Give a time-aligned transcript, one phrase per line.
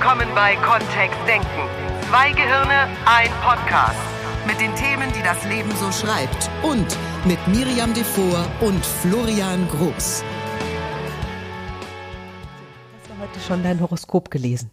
[0.00, 1.46] willkommen bei Kontext Denken.
[2.08, 4.00] Zwei Gehirne, ein Podcast.
[4.46, 6.48] Mit den Themen, die das Leben so schreibt.
[6.62, 6.86] Und
[7.26, 10.24] mit Miriam Devor und Florian Groß.
[12.94, 14.70] Hast du heute schon dein Horoskop gelesen?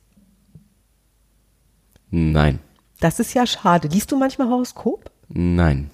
[2.10, 2.60] Nein.
[3.02, 3.90] Das ist ja schade.
[3.90, 5.12] Liest du manchmal Horoskop?
[5.28, 5.90] Nein.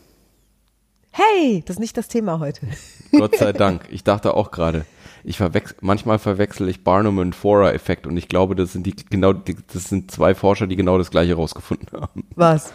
[1.09, 2.67] Hey, das ist nicht das Thema heute.
[3.11, 3.87] Gott sei Dank.
[3.89, 4.85] Ich dachte auch gerade.
[5.23, 9.33] Ich verwechsel, manchmal verwechsel ich Barnum und Forer-Effekt und ich glaube, das sind die genau,
[9.33, 12.25] die, das sind zwei Forscher, die genau das gleiche rausgefunden haben.
[12.35, 12.73] Was?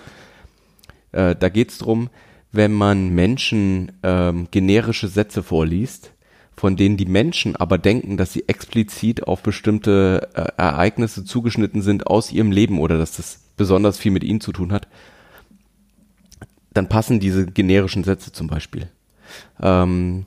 [1.13, 2.11] Äh, da geht es darum,
[2.53, 6.13] wenn man Menschen ähm, generische Sätze vorliest,
[6.57, 12.07] von denen die Menschen aber denken, dass sie explizit auf bestimmte äh, Ereignisse zugeschnitten sind
[12.07, 14.89] aus ihrem Leben oder dass das besonders viel mit ihnen zu tun hat,
[16.73, 18.89] dann passen diese generischen Sätze zum Beispiel.
[19.61, 20.27] Ähm,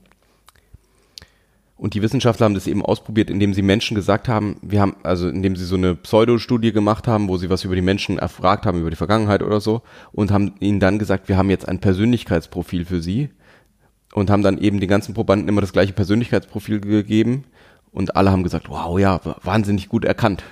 [1.82, 5.28] und die Wissenschaftler haben das eben ausprobiert, indem sie Menschen gesagt haben, wir haben, also
[5.28, 8.80] indem sie so eine Pseudostudie gemacht haben, wo sie was über die Menschen erfragt haben,
[8.80, 12.86] über die Vergangenheit oder so, und haben ihnen dann gesagt, wir haben jetzt ein Persönlichkeitsprofil
[12.86, 13.32] für sie
[14.14, 17.46] und haben dann eben den ganzen Probanden immer das gleiche Persönlichkeitsprofil gegeben
[17.92, 20.44] und alle haben gesagt, wow, ja, wahnsinnig gut erkannt.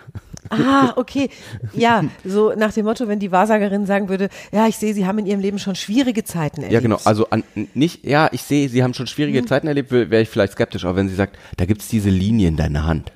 [0.50, 1.30] Ah, okay.
[1.74, 5.20] Ja, so nach dem Motto, wenn die Wahrsagerin sagen würde, ja, ich sehe, Sie haben
[5.20, 6.74] in Ihrem Leben schon schwierige Zeiten erlebt.
[6.74, 7.00] Ja, genau.
[7.04, 9.48] Also an, nicht, ja, ich sehe, Sie haben schon schwierige mhm.
[9.48, 10.86] Zeiten erlebt, wäre ich vielleicht skeptisch.
[10.86, 13.12] Aber wenn sie sagt, da gibt's diese Linie in deiner Hand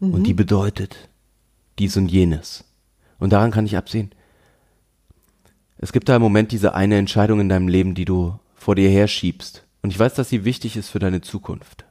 [0.00, 0.14] mhm.
[0.14, 0.96] und die bedeutet
[1.78, 2.64] dies und jenes.
[3.18, 4.12] Und daran kann ich absehen.
[5.78, 8.88] Es gibt da im Moment diese eine Entscheidung in deinem Leben, die du vor dir
[8.88, 9.64] herschiebst.
[9.82, 11.84] Und ich weiß, dass sie wichtig ist für deine Zukunft.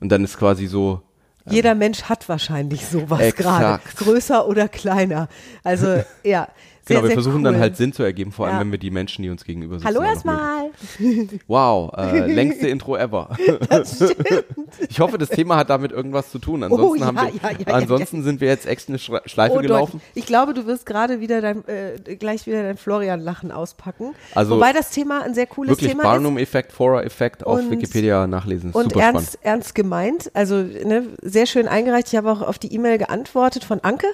[0.00, 1.02] Und dann ist quasi so.
[1.46, 3.80] Ähm, Jeder Mensch hat wahrscheinlich sowas gerade.
[3.96, 5.28] Größer oder kleiner.
[5.64, 6.48] Also, ja.
[6.84, 7.42] Sehr, genau, wir versuchen cool.
[7.44, 8.60] dann halt Sinn zu ergeben, vor allem Ja.
[8.62, 9.86] wenn wir die Menschen, die uns gegenüber sitzen.
[9.88, 10.70] Hallo erstmal.
[11.46, 13.36] Wow, äh, längste Intro ever.
[14.88, 16.62] ich hoffe, das Thema hat damit irgendwas zu tun.
[16.62, 19.60] Ansonsten, Oh, ja, haben wir, ja, ja, ansonsten sind wir jetzt extra eine Schleife Oh,
[19.60, 19.92] gelaufen.
[20.00, 20.10] deutlich.
[20.14, 24.14] Ich glaube, du wirst gerade wieder dein, äh, gleich wieder dein Florian-Lachen auspacken.
[24.34, 26.08] Also Wobei das Thema ein sehr cooles Wirklich Thema ist.
[26.08, 28.70] Barnum-Effekt, Forer-Effekt auf Und- Wikipedia nachlesen.
[28.72, 29.14] Und super spannend.
[29.16, 32.08] ernst, ernst gemeint, also ne, sehr schön eingereicht.
[32.08, 34.06] Ich habe auch auf die E-Mail geantwortet von Anke.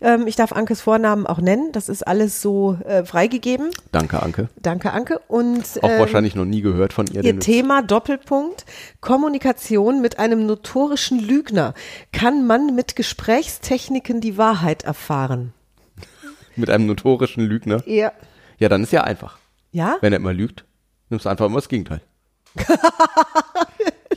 [0.00, 1.72] Ähm, ich darf Ankes Vornamen auch nennen.
[1.72, 3.70] Das ist alles so äh, freigegeben.
[3.92, 4.48] Danke, Anke.
[4.60, 5.20] Danke, Anke.
[5.28, 7.24] Und Auch ähm, wahrscheinlich noch nie gehört von ihr.
[7.24, 8.64] Ihr Thema Doppelpunkt
[9.00, 11.74] Kommunikation mit einem notorischen Lügner.
[12.12, 15.52] Kann man mit Gesprächstechniken die Wahrheit erfahren?
[16.56, 17.82] Mit einem notorischen Lügner.
[17.86, 18.12] Ja.
[18.58, 19.38] Ja, dann ist ja einfach.
[19.70, 19.96] Ja?
[20.00, 20.64] Wenn er immer lügt,
[21.08, 22.00] nimmst du einfach immer das Gegenteil.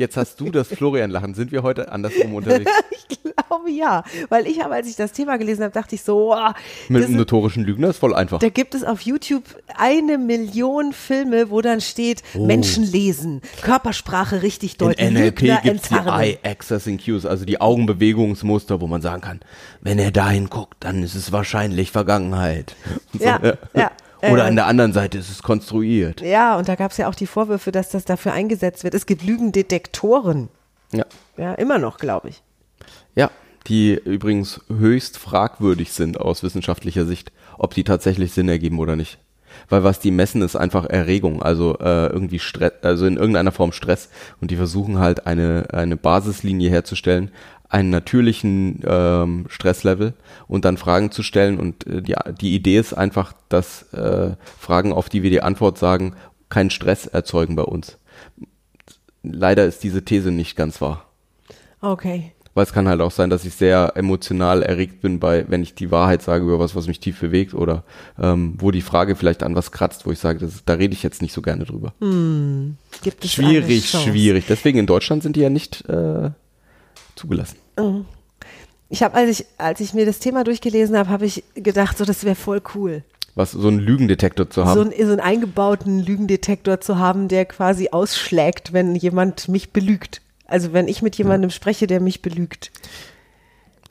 [0.01, 1.35] Jetzt hast du das Florian-Lachen.
[1.35, 2.71] Sind wir heute andersrum unterwegs?
[3.11, 4.03] Ich glaube ja.
[4.29, 6.53] Weil ich habe, als ich das Thema gelesen habe, dachte ich so, wow,
[6.87, 8.39] Mit einem notorischen Lügner ist voll einfach.
[8.39, 9.43] Da gibt es auf YouTube
[9.75, 14.87] eine Million Filme, wo dann steht, Menschen lesen, Körpersprache richtig Oh.
[14.87, 16.21] In NLP Lügner gibt es die entzerren.
[16.21, 19.41] Eye Accessing Cues, also die Augenbewegungsmuster, wo man sagen kann,
[19.81, 22.75] wenn er dahin guckt, dann ist es wahrscheinlich Vergangenheit.
[23.13, 23.39] So, Ja,
[23.75, 23.91] ja.
[24.21, 26.21] Oder Äh, an der anderen Seite ist es konstruiert.
[26.21, 28.93] Ja, und da gab es ja auch die Vorwürfe, dass das dafür eingesetzt wird.
[28.93, 30.49] Es gibt Lügendetektoren.
[30.91, 31.05] Ja.
[31.37, 32.41] Ja, immer noch, glaube ich.
[33.15, 33.31] Ja,
[33.67, 39.17] die übrigens höchst fragwürdig sind aus wissenschaftlicher Sicht, ob die tatsächlich Sinn ergeben oder nicht.
[39.69, 43.71] Weil was die messen, ist einfach Erregung, also äh, irgendwie Stress, also in irgendeiner Form
[43.73, 44.09] Stress.
[44.39, 47.31] Und die versuchen halt eine, eine Basislinie herzustellen,
[47.71, 50.13] einen natürlichen ähm, Stresslevel
[50.47, 51.57] und dann Fragen zu stellen.
[51.57, 55.77] Und äh, die, die Idee ist einfach, dass äh, Fragen, auf die wir die Antwort
[55.77, 56.13] sagen,
[56.49, 57.97] keinen Stress erzeugen bei uns.
[59.23, 61.05] Leider ist diese These nicht ganz wahr.
[61.79, 62.33] Okay.
[62.53, 65.73] Weil es kann halt auch sein, dass ich sehr emotional erregt bin, bei, wenn ich
[65.73, 67.85] die Wahrheit sage über was, was mich tief bewegt oder
[68.19, 71.03] ähm, wo die Frage vielleicht an was kratzt, wo ich sage, das, da rede ich
[71.03, 71.93] jetzt nicht so gerne drüber.
[73.01, 74.45] Gibt es schwierig, schwierig.
[74.49, 76.31] Deswegen in Deutschland sind die ja nicht äh,
[77.15, 77.60] zugelassen.
[78.89, 82.05] Ich habe, als ich, als ich mir das Thema durchgelesen habe, habe ich gedacht, so
[82.05, 83.03] das wäre voll cool,
[83.35, 84.73] Was so einen Lügendetektor zu haben.
[84.73, 90.21] so, einen, so einen eingebauten Lügendetektor zu haben, der quasi ausschlägt, wenn jemand mich belügt.
[90.45, 92.71] Also wenn ich mit jemandem spreche, der mich belügt.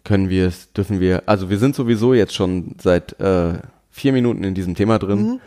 [0.05, 3.55] können wir es, dürfen wir, also wir sind sowieso jetzt schon seit äh,
[3.91, 5.41] vier Minuten in diesem Thema drin Mhm.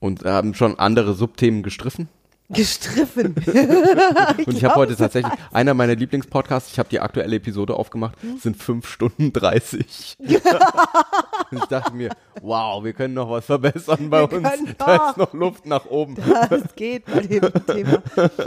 [0.00, 2.08] und haben schon andere Subthemen gestriffen.
[2.50, 3.34] Gestriffen.
[4.46, 8.38] Und ich habe heute tatsächlich, einer meiner Lieblingspodcasts, ich habe die aktuelle Episode aufgemacht, Hm?
[8.38, 10.16] sind fünf Stunden 30.
[10.20, 12.10] Und ich dachte mir,
[12.42, 14.48] wow, wir können noch was verbessern bei Wir uns.
[14.78, 15.10] Da noch.
[15.10, 16.16] ist noch Luft nach oben.
[16.50, 18.02] Das geht bei dem Thema.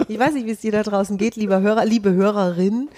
[0.07, 2.89] Ich weiß nicht, wie es dir da draußen geht, lieber Hörer, liebe Hörerin,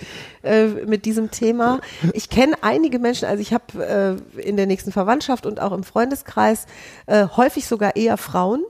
[0.44, 1.80] äh, mit diesem Thema.
[2.14, 5.84] Ich kenne einige Menschen, also ich habe äh, in der nächsten Verwandtschaft und auch im
[5.84, 6.66] Freundeskreis
[7.06, 8.64] äh, häufig sogar eher Frauen,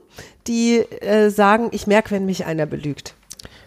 [0.46, 3.14] die äh, sagen, ich merke, wenn mich einer belügt.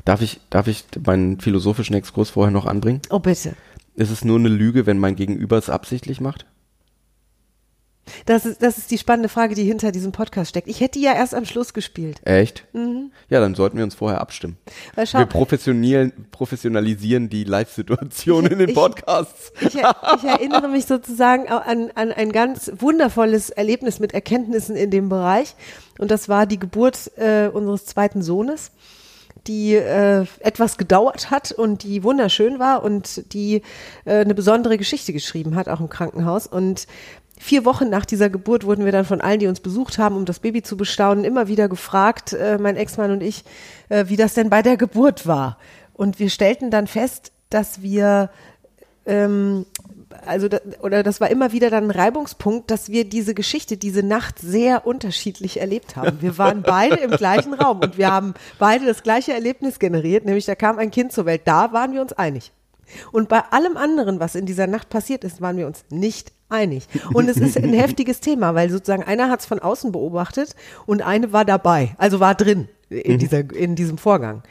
[0.05, 3.01] Darf ich, darf ich meinen philosophischen Exkurs vorher noch anbringen?
[3.09, 3.53] Oh bitte.
[3.95, 6.45] Ist es nur eine Lüge, wenn mein Gegenüber es absichtlich macht?
[8.25, 10.67] Das ist, das ist die spannende Frage, die hinter diesem Podcast steckt.
[10.67, 12.19] Ich hätte die ja erst am Schluss gespielt.
[12.25, 12.65] Echt?
[13.29, 14.57] Ja, dann sollten wir uns vorher abstimmen.
[14.95, 19.53] Wir professionalisieren, professionalisieren die Live-Situation in den Podcasts.
[19.61, 25.09] ich, ich erinnere mich sozusagen an, an ein ganz wundervolles Erlebnis mit Erkenntnissen in dem
[25.09, 25.55] Bereich.
[25.97, 28.71] Und das war die Geburt äh, unseres zweiten Sohnes,
[29.47, 33.61] die äh, etwas gedauert hat und die wunderschön war und die
[34.05, 36.47] äh, eine besondere Geschichte geschrieben hat, auch im Krankenhaus.
[36.47, 36.87] Und
[37.43, 40.25] vier Wochen nach dieser Geburt wurden wir dann von allen, die uns besucht haben, um
[40.25, 43.43] das Baby zu bestaunen, immer wieder gefragt, äh, mein Ex-Mann und ich,
[43.89, 45.57] äh, wie das denn bei der Geburt war.
[45.93, 48.29] Und wir stellten dann fest, dass wir
[49.05, 49.65] ähm,
[50.25, 54.03] also da, oder das war immer wieder dann ein Reibungspunkt, dass wir diese Geschichte, diese
[54.03, 56.21] Nacht sehr unterschiedlich erlebt haben.
[56.21, 60.45] Wir waren beide im gleichen Raum und wir haben beide das gleiche Erlebnis generiert, nämlich
[60.45, 61.41] da kam ein Kind zur Welt.
[61.45, 62.51] Da waren wir uns einig.
[63.11, 66.87] Und bei allem anderen, was in dieser Nacht passiert ist, waren wir uns nicht einig.
[67.13, 71.01] Und es ist ein heftiges Thema, weil sozusagen einer hat es von außen beobachtet und
[71.01, 74.43] eine war dabei, also war drin in, dieser, in diesem Vorgang.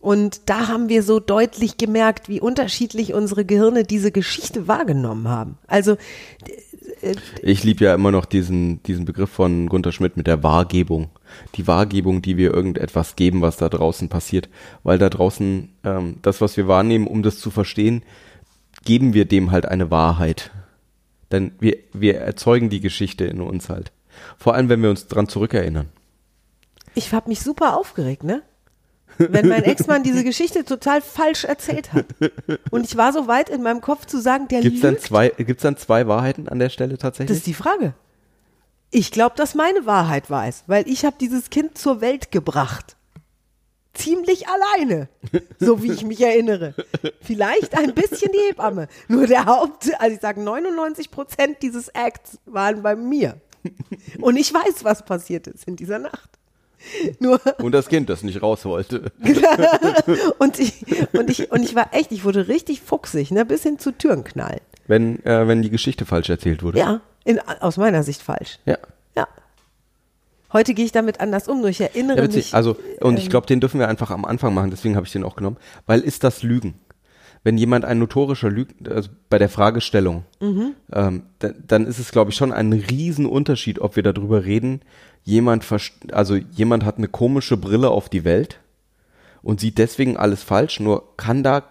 [0.00, 5.58] Und da haben wir so deutlich gemerkt, wie unterschiedlich unsere Gehirne diese Geschichte wahrgenommen haben.
[5.68, 5.96] Also
[7.42, 11.10] Ich liebe ja immer noch diesen, diesen Begriff von Gunter Schmidt mit der Wahrgebung.
[11.54, 14.48] Die Wahrgebung, die wir irgendetwas geben, was da draußen passiert.
[14.82, 18.02] Weil da draußen, ähm, das, was wir wahrnehmen, um das zu verstehen,
[18.84, 20.50] geben wir dem halt eine Wahrheit.
[21.30, 23.92] Denn wir, wir erzeugen die Geschichte in uns halt.
[24.36, 25.88] Vor allem, wenn wir uns dran zurückerinnern.
[26.94, 28.42] ich habe mich super aufgeregt, ne?
[29.18, 32.06] Wenn mein Ex-Mann diese Geschichte total falsch erzählt hat.
[32.70, 35.02] Und ich war so weit in meinem Kopf zu sagen, der Gibt's dann lügt.
[35.04, 37.38] zwei, gibt's dann zwei Wahrheiten an der Stelle Das tatsächlich?
[37.38, 37.94] ist die Frage.
[38.90, 42.96] Ich glaube, dass meine Wahrheit weiß, weil ich habe dieses Kind zur Welt gebracht.
[43.94, 45.08] Ziemlich alleine,
[45.60, 46.74] so wie ich mich erinnere.
[47.20, 48.88] Vielleicht ein bisschen die Hebamme.
[49.08, 53.38] Nur der Haupt, also ich sage 99 Prozent dieses Acts waren bei mir.
[54.20, 56.30] Und ich weiß, was passiert ist in dieser Nacht.
[57.20, 59.12] Nur, Und das Kind, das nicht raus wollte.
[60.38, 63.78] und ich, und ich, und ich war echt, ich wurde richtig fuchsig, ne, bis hin
[63.78, 64.60] zu Türen knallen.
[64.86, 66.78] Wenn, äh, wenn die Geschichte falsch erzählt wurde.
[66.78, 68.58] Ja, in, aus meiner Sicht falsch.
[68.66, 68.78] Ja.
[69.16, 69.28] Ja.
[70.52, 72.46] Heute gehe ich damit anders um, nur ich erinnere Ja, witzig.
[72.46, 72.54] mich.
[72.54, 75.12] Also, und ich ähm, glaube, den dürfen wir einfach am Anfang machen, deswegen habe ich
[75.12, 75.56] den auch genommen.
[75.86, 76.74] Weil ist das Lügen?
[77.44, 80.74] Wenn jemand ein notorischer Lügen, also bei der Fragestellung, Mhm.
[80.92, 84.80] ähm, dann, dann ist es, glaube ich, schon ein Riesenunterschied, ob wir darüber reden,
[85.24, 85.64] jemand,
[86.12, 88.60] also jemand hat eine komische Brille auf die Welt
[89.42, 91.62] und sieht deswegen alles falsch, nur kann da,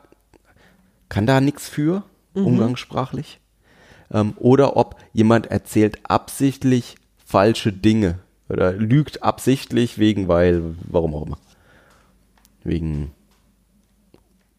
[1.09, 2.03] kann da nichts für,
[2.33, 2.45] Mhm.
[2.45, 3.39] umgangssprachlich.
[4.11, 6.95] Ähm, oder ob jemand erzählt absichtlich
[7.25, 8.19] falsche Dinge
[8.49, 11.37] oder lügt absichtlich wegen, weil, warum auch immer.
[12.63, 13.11] Wegen,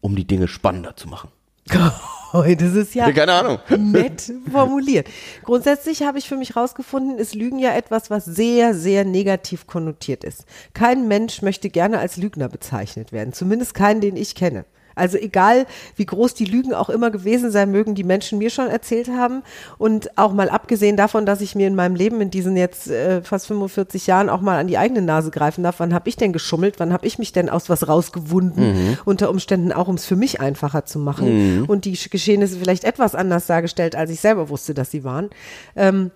[0.01, 1.29] um die Dinge spannender zu machen.
[2.57, 3.59] das ist ja Keine Ahnung.
[3.77, 5.07] nett formuliert.
[5.43, 10.23] Grundsätzlich habe ich für mich rausgefunden, ist Lügen ja etwas, was sehr, sehr negativ konnotiert
[10.23, 10.45] ist.
[10.73, 13.33] Kein Mensch möchte gerne als Lügner bezeichnet werden.
[13.33, 14.65] Zumindest keinen, den ich kenne.
[14.95, 18.67] Also egal, wie groß die Lügen auch immer gewesen sein mögen, die Menschen mir schon
[18.67, 19.43] erzählt haben.
[19.77, 23.21] Und auch mal abgesehen davon, dass ich mir in meinem Leben in diesen jetzt äh,
[23.21, 25.75] fast 45 Jahren auch mal an die eigene Nase greifen darf.
[25.79, 26.79] Wann habe ich denn geschummelt?
[26.79, 28.97] Wann habe ich mich denn aus was rausgewunden?
[29.05, 31.65] Unter Umständen auch, um es für mich einfacher zu machen.
[31.67, 35.29] Und die Geschehnisse vielleicht etwas anders dargestellt, als ich selber wusste, dass sie waren.
[35.75, 36.11] Ähm,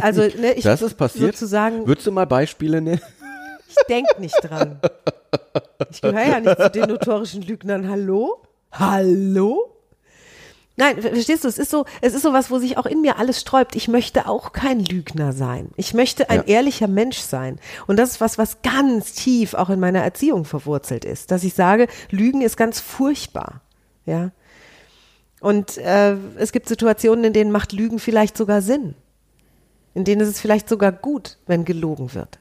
[0.00, 1.32] also, ne, ich Das ist passiert.
[1.36, 3.00] sozusagen, Würdest du mal Beispiele nennen?
[3.68, 4.78] ich denke nicht dran.
[5.94, 7.88] Ich gehöre ja nicht zu den notorischen Lügnern.
[7.88, 8.42] Hallo?
[8.72, 9.70] Hallo?
[10.76, 13.00] Nein, ver- verstehst du, es ist so, es ist so was, wo sich auch in
[13.00, 13.76] mir alles sträubt.
[13.76, 15.70] Ich möchte auch kein Lügner sein.
[15.76, 16.46] Ich möchte ein Ja.
[16.56, 17.60] ehrlicher Mensch sein.
[17.86, 21.54] Und das ist was, was ganz tief auch in meiner Erziehung verwurzelt ist, dass ich
[21.54, 23.60] sage, Lügen ist ganz furchtbar.
[24.04, 24.32] Ja.
[25.40, 28.94] Und äh, es gibt Situationen, in denen macht Lügen vielleicht sogar Sinn.
[29.94, 32.40] In denen ist es vielleicht sogar gut, wenn gelogen wird.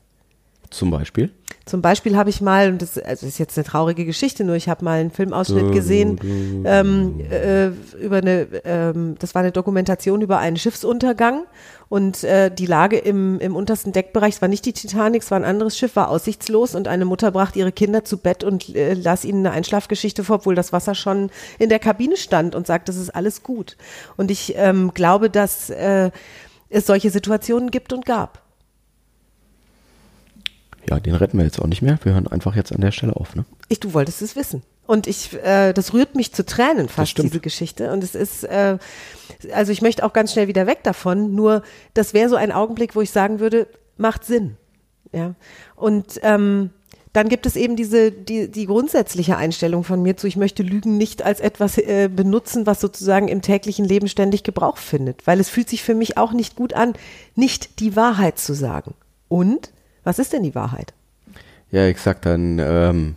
[0.74, 1.30] Zum Beispiel?
[1.66, 4.68] Zum Beispiel habe ich mal, und das also ist jetzt eine traurige Geschichte, nur ich
[4.68, 6.20] habe mal einen Filmausschnitt gesehen
[6.66, 7.68] ähm, äh,
[8.04, 11.44] über eine, ähm, das war eine Dokumentation über einen Schiffsuntergang
[11.90, 15.40] und äh, die Lage im, im untersten Deckbereich, es war nicht die Titanic, es war
[15.40, 18.94] ein anderes Schiff, war aussichtslos und eine Mutter brachte ihre Kinder zu Bett und äh,
[18.96, 22.90] las ihnen eine Einschlafgeschichte vor, obwohl das Wasser schon in der Kabine stand und sagt,
[22.90, 23.78] das ist alles gut.
[24.18, 26.12] Und ich ähm, glaube, dass äh,
[26.70, 28.43] es solche Situationen gibt und gab.
[30.90, 31.98] Ja, den retten wir jetzt auch nicht mehr.
[32.04, 33.46] Wir hören einfach jetzt an der Stelle auf, ne?
[33.70, 34.64] Ich, du wolltest es wissen.
[34.86, 37.92] Und ich, äh, das rührt mich zu Tränen fast, diese Geschichte.
[37.92, 38.78] Und es ist, äh,
[39.54, 41.34] also ich möchte auch ganz schnell wieder weg davon.
[41.36, 41.64] Nur,
[41.94, 44.58] das wäre so ein Augenblick, wo ich sagen würde, macht Sinn.
[45.14, 45.36] Ja.
[45.76, 46.72] Und ähm,
[47.14, 50.98] dann gibt es eben diese, die, die grundsätzliche Einstellung von mir zu, ich möchte Lügen
[50.98, 55.26] nicht als etwas äh, benutzen, was sozusagen im täglichen Leben ständig Gebrauch findet.
[55.28, 56.94] Weil es fühlt sich für mich auch nicht gut an,
[57.36, 58.96] nicht die Wahrheit zu sagen.
[59.30, 59.72] Und
[60.04, 60.94] was ist denn die Wahrheit?
[61.72, 62.26] Ja, exakt.
[62.26, 63.16] Dann, ähm,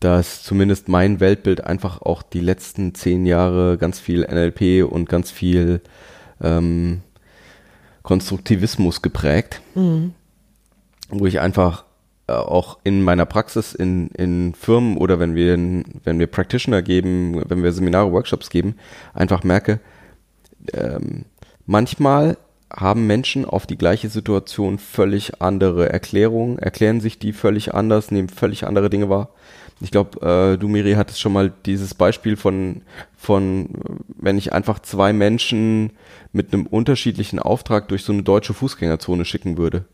[0.00, 5.30] dass zumindest mein Weltbild einfach auch die letzten zehn Jahre ganz viel NLP und ganz
[5.30, 5.80] viel
[6.40, 7.02] ähm,
[8.02, 10.14] Konstruktivismus geprägt, mhm.
[11.10, 11.84] wo ich einfach
[12.26, 17.42] äh, auch in meiner Praxis in, in Firmen oder wenn wir, wenn wir Practitioner geben,
[17.48, 18.76] wenn wir Seminare, Workshops geben,
[19.14, 19.80] einfach merke,
[20.72, 21.24] ähm,
[21.66, 22.36] manchmal
[22.74, 28.28] haben Menschen auf die gleiche Situation völlig andere Erklärungen, erklären sich die völlig anders, nehmen
[28.28, 29.30] völlig andere Dinge wahr.
[29.80, 32.82] Ich glaube, äh, du, Miri, hattest schon mal dieses Beispiel von,
[33.16, 33.70] von,
[34.08, 35.92] wenn ich einfach zwei Menschen
[36.32, 39.86] mit einem unterschiedlichen Auftrag durch so eine deutsche Fußgängerzone schicken würde.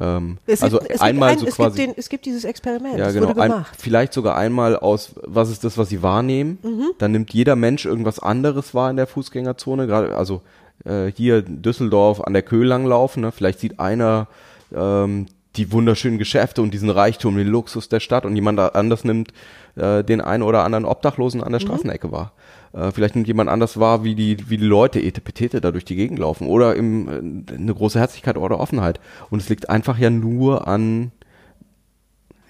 [0.00, 1.70] Ähm, es also gibt, einmal ein, so quasi.
[1.70, 2.98] Es gibt, den, es gibt dieses Experiment.
[2.98, 3.28] Ja, das genau.
[3.28, 6.58] wurde Ein, vielleicht sogar einmal aus, was ist das, was sie wahrnehmen.
[6.62, 6.90] Mhm.
[6.98, 9.86] Dann nimmt jeder Mensch irgendwas anderes wahr in der Fußgängerzone.
[9.86, 10.42] Gerade, also
[10.84, 13.22] äh, hier Düsseldorf an der Köhl langlaufen.
[13.22, 13.32] Ne?
[13.32, 14.28] Vielleicht sieht einer
[14.74, 19.32] ähm, die wunderschönen Geschäfte und diesen Reichtum, den Luxus der Stadt und jemand anders nimmt
[19.76, 21.66] äh, den einen oder anderen Obdachlosen an der Mhm.
[21.66, 22.32] Straßenecke wahr.
[22.72, 25.96] Äh, vielleicht nimmt jemand anders wahr, wie die, wie die Leute etepetete da durch die
[25.96, 28.98] Gegend laufen oder im, äh, eine große Herzlichkeit oder Offenheit.
[29.30, 31.12] Und es liegt einfach ja nur an,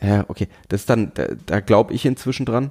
[0.01, 2.71] ja, okay, das ist dann, da, da glaube ich inzwischen dran.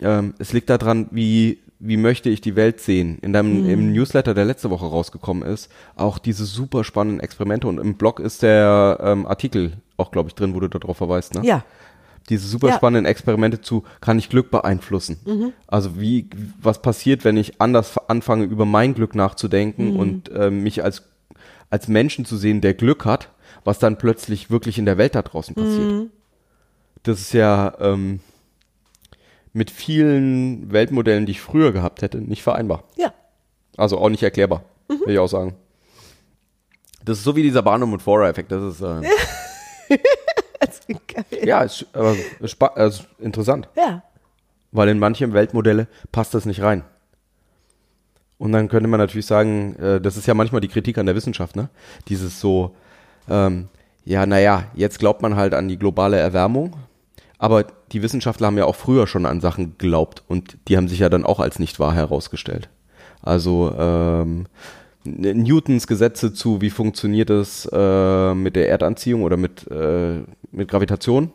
[0.00, 3.18] Ähm, es liegt daran, wie, wie möchte ich die Welt sehen.
[3.20, 7.78] In deinem im Newsletter, der letzte Woche rausgekommen ist, auch diese super spannenden Experimente und
[7.78, 11.42] im Blog ist der ähm, Artikel auch, glaube ich, drin, wo du darauf verweist, ne?
[11.44, 11.64] Ja.
[12.30, 12.74] diese super Ja.
[12.76, 15.52] spannenden Experimente zu, kann ich Glück beeinflussen?
[15.66, 16.28] Also wie,
[16.60, 21.02] was passiert, wenn ich anders anfange, über mein Glück nachzudenken und äh, mich als,
[21.68, 23.28] als Menschen zu sehen, der Glück hat,
[23.62, 25.92] was dann plötzlich wirklich in der Welt da draußen passiert?
[27.02, 28.20] Das ist ja ähm,
[29.54, 32.84] mit vielen Weltmodellen, die ich früher gehabt hätte, nicht vereinbar.
[32.96, 33.14] Ja.
[33.78, 35.54] Also auch nicht erklärbar, will ich auch sagen.
[37.04, 38.52] Das ist so wie dieser Barnum und Forer-Effekt.
[38.52, 39.00] Das ist äh,
[40.60, 41.24] Das ist geil.
[41.46, 43.68] ja, ist, äh, ist, spa- äh, ist interessant.
[43.76, 44.02] Ja.
[44.72, 46.82] weil in manche Weltmodelle passt das nicht rein.
[48.38, 51.14] Und dann könnte man natürlich sagen, äh, das ist ja manchmal die Kritik an der
[51.14, 51.68] Wissenschaft, ne?
[52.08, 52.74] Dieses so,
[53.28, 53.68] ähm,
[54.04, 56.74] ja, naja, jetzt glaubt man halt an die globale Erwärmung,
[57.44, 61.00] aber die Wissenschaftler haben ja auch früher schon an Sachen geglaubt und die haben sich
[61.00, 62.70] ja dann auch als nicht wahr herausgestellt.
[63.20, 64.46] Also ähm,
[65.04, 70.20] Newtons Gesetze zu, wie funktioniert es äh, mit der Erdanziehung oder mit, äh,
[70.52, 71.32] mit Gravitation.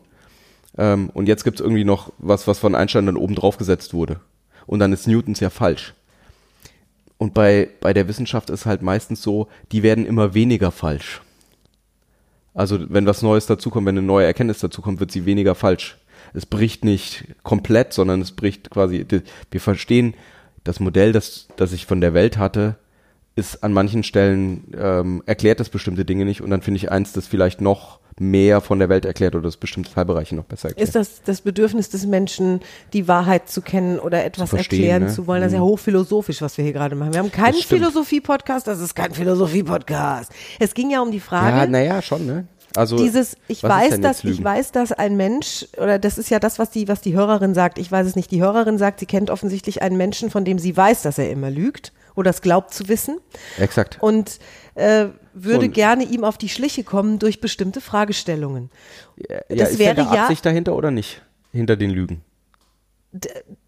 [0.76, 3.94] Ähm, und jetzt gibt es irgendwie noch was, was von Einstein dann oben drauf gesetzt
[3.94, 4.18] wurde.
[4.66, 5.94] Und dann ist Newtons ja falsch.
[7.18, 11.20] Und bei, bei der Wissenschaft ist halt meistens so, die werden immer weniger falsch.
[12.52, 15.99] Also wenn was Neues dazukommt, wenn eine neue Erkenntnis dazukommt, wird sie weniger falsch.
[16.34, 19.06] Es bricht nicht komplett, sondern es bricht quasi,
[19.50, 20.14] wir verstehen,
[20.64, 22.76] das Modell, das, das ich von der Welt hatte,
[23.36, 27.12] ist an manchen Stellen, ähm, erklärt das bestimmte Dinge nicht und dann finde ich eins,
[27.12, 30.86] das vielleicht noch mehr von der Welt erklärt oder das bestimmte Teilbereiche noch besser erklärt.
[30.86, 32.60] Ist das das Bedürfnis des Menschen,
[32.92, 35.08] die Wahrheit zu kennen oder etwas verstehen, erklären ne?
[35.08, 35.40] zu wollen?
[35.40, 37.14] Das ist ja hochphilosophisch, was wir hier gerade machen.
[37.14, 37.54] Wir haben keinen.
[37.54, 40.32] Philosophie-Podcast, das ist kein Philosophie-Podcast.
[40.58, 41.56] Es ging ja um die Frage.
[41.56, 42.46] ja, naja, schon, ne?
[42.76, 44.36] Also, dieses, ich weiß, dass Lügen?
[44.38, 47.52] ich weiß, dass ein Mensch oder das ist ja das, was die, was die Hörerin
[47.54, 47.78] sagt.
[47.78, 48.30] Ich weiß es nicht.
[48.30, 51.50] Die Hörerin sagt, sie kennt offensichtlich einen Menschen, von dem sie weiß, dass er immer
[51.50, 53.18] lügt oder es glaubt zu wissen
[53.58, 53.98] Exakt.
[54.00, 54.38] und
[54.76, 55.70] äh, würde So.
[55.72, 58.70] gerne ihm auf die Schliche kommen durch bestimmte Fragestellungen.
[59.16, 61.22] ja, das ist wäre da ja- Absicht dahinter oder nicht?
[61.52, 62.22] Hinter den Lügen.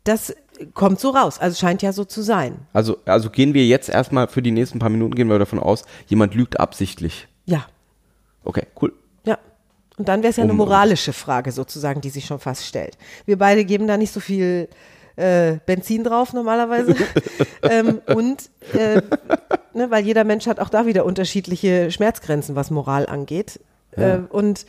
[0.05, 0.35] Das
[0.75, 1.39] kommt so raus.
[1.41, 2.67] Also scheint ja so zu sein.
[2.73, 5.85] Also, also gehen wir jetzt erstmal für die nächsten paar Minuten gehen wir davon aus,
[6.07, 7.27] jemand lügt absichtlich.
[7.45, 7.67] Ja,
[8.45, 8.93] Okay, cool.
[9.25, 9.39] ja.
[9.99, 12.97] Und dann wäre es ja eine Um- moralische Frage sozusagen, die sich schon fast stellt.
[13.27, 14.69] Wir beide geben da nicht so viel
[15.17, 16.95] äh, Benzin drauf normalerweise.
[17.63, 19.03] ähm, und äh,
[19.75, 23.61] ne, weil jeder Mensch hat auch da wieder unterschiedliche Schmerzgrenzen, was Moral angeht.
[23.93, 24.65] Äh, und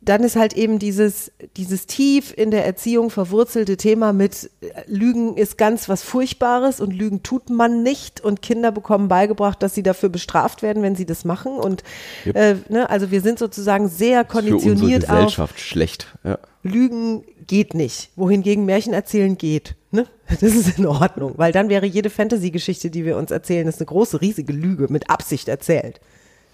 [0.00, 5.36] dann ist halt eben dieses, dieses tief in der Erziehung verwurzelte Thema mit äh, Lügen
[5.36, 9.82] ist ganz was Furchtbares und Lügen tut man nicht und Kinder bekommen beigebracht, dass sie
[9.82, 11.82] dafür bestraft werden, wenn sie das machen und
[12.26, 12.36] Yep.
[12.36, 16.06] äh, ne, also wir sind sozusagen sehr Für unsere konditioniert auf Gesellschaft schlecht.
[16.24, 16.38] Ja.
[16.62, 19.74] Lügen geht nicht, wohingegen Märchen erzählen geht.
[19.90, 20.06] Ne?
[20.28, 23.86] Das ist in Ordnung, weil dann wäre jede Fantasy-Geschichte, die wir uns erzählen, ist eine
[23.86, 26.00] große, riesige Lüge mit Absicht erzählt.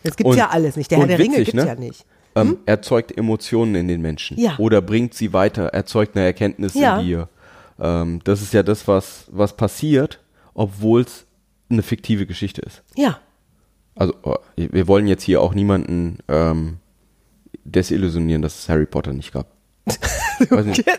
[0.02, 0.90] Das gibt's Und- ja alles nicht.
[0.90, 1.68] Der Herr der Ringe witzig, gibt's ne?
[1.68, 2.04] ja nicht.
[2.36, 4.38] Ähm, erzeugt Emotionen in den Menschen.
[4.38, 4.56] Ja.
[4.58, 6.98] Oder bringt sie weiter, erzeugt eine Erkenntnis Ja.
[6.98, 7.28] in dir.
[7.78, 10.20] Ähm, das ist ja das, was, was passiert,
[10.54, 11.26] obwohl es
[11.70, 12.82] eine fiktive Geschichte ist.
[12.96, 13.18] Ja,
[13.96, 16.78] Also, oh, wir wollen jetzt hier auch niemanden ähm,
[17.64, 19.46] desillusionieren, dass es Harry Potter nicht gab.
[20.50, 20.84] Weiß nicht.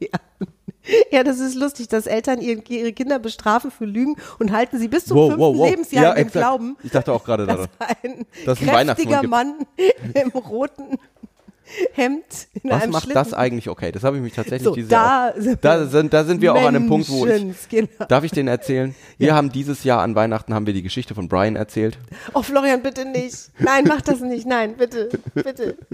[0.00, 0.18] Ja,
[1.24, 5.16] das ist lustig, dass Eltern ihre, Kinder bestrafen für Lügen und halten sie bis zum
[5.16, 5.70] Wow, fünften wow, wow.
[5.70, 6.32] Lebensjahr Ja, exakt.
[6.44, 7.94] Glauben, Ich dachte auch gerade dass daran.
[8.02, 9.54] ein Dass es einen kräftiger Mann
[10.14, 10.98] im roten
[11.92, 12.24] Hemd
[12.62, 13.24] in Was einem macht Schlitten.
[13.24, 13.92] das eigentlich okay?
[13.92, 15.86] Das habe ich mich tatsächlich So, diese da auch, sind da wir.
[15.88, 18.06] sind da sind wir auch an einem Punkt, wo ich Menschenskinder.
[18.06, 18.94] Darf ich den erzählen?
[19.18, 21.98] Wir haben dieses Jahr an Weihnachten haben wir die Geschichte von Brian erzählt.
[22.34, 23.50] Oh, Florian, bitte nicht.
[23.58, 24.46] Nein, mach das nicht.
[24.46, 25.76] Nein, bitte, bitte.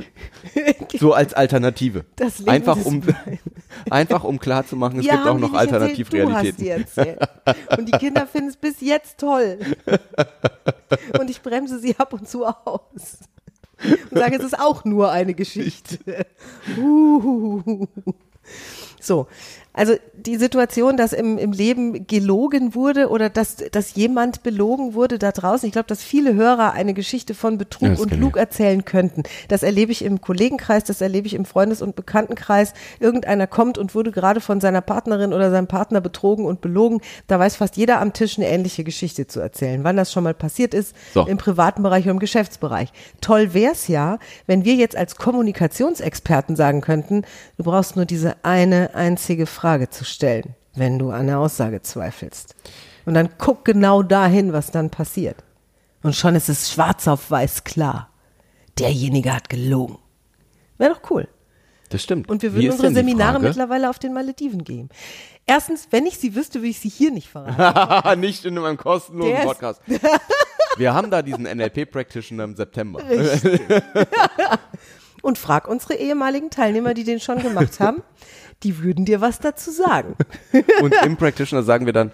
[0.98, 2.04] So als Alternative.
[2.16, 3.38] Das Leben einfach um Brian.
[3.90, 6.66] einfach um klarzumachen, es Wir gibt auch noch Alternativrealitäten.
[6.66, 7.78] Erzählt, du hast die erzählt.
[7.78, 9.58] Und die Kinder finden es bis jetzt toll.
[11.18, 13.18] Und ich bremse sie ab und zu aus.
[14.10, 16.26] Und sage, es ist auch nur eine Geschichte.
[16.76, 17.86] Uhuhu.
[19.00, 19.28] So,
[19.76, 25.18] also die Situation, dass im, im Leben gelogen wurde oder dass, dass jemand belogen wurde
[25.18, 25.66] da draußen.
[25.66, 29.24] Ich glaube, dass viele Hörer eine Geschichte von Betrug das und Lug erzählen könnten.
[29.48, 32.72] Das erlebe ich im Kollegenkreis, das erlebe ich im Freundes- und Bekanntenkreis.
[33.00, 37.00] Irgendeiner kommt und wurde gerade von seiner Partnerin oder seinem Partner betrogen und belogen.
[37.26, 39.82] Da weiß fast jeder am Tisch eine ähnliche Geschichte zu erzählen.
[39.82, 41.26] Wann das schon mal passiert ist, So.
[41.26, 42.92] im privaten Bereich oder im Geschäftsbereich.
[43.20, 47.22] Toll wär's ja, wenn wir jetzt als Kommunikationsexperten sagen könnten,
[47.56, 52.54] du brauchst nur diese eine einzige Frage zu stellen, wenn du an der Aussage zweifelst.
[53.06, 55.42] Und dann guck genau dahin, was dann passiert.
[56.02, 58.10] Und schon ist es schwarz auf weiß klar.
[58.78, 59.98] Derjenige hat gelogen.
[60.78, 61.28] Wäre doch cool.
[61.90, 62.28] Das stimmt.
[62.28, 63.48] Und wir würden unsere Seminare Frage?
[63.48, 64.88] mittlerweile auf den Malediven geben.
[65.46, 68.20] Erstens, wenn ich sie wüsste, würde ich sie hier nicht verraten.
[68.20, 69.80] nicht in einem kostenlosen Der Podcast.
[70.76, 73.00] Wir haben da diesen NLP Practitioner im September.
[75.24, 78.02] Und frag unsere ehemaligen Teilnehmer, die den schon gemacht haben.
[78.62, 80.16] Die würden dir was dazu sagen.
[80.82, 82.12] Und im Practitioner sagen wir dann,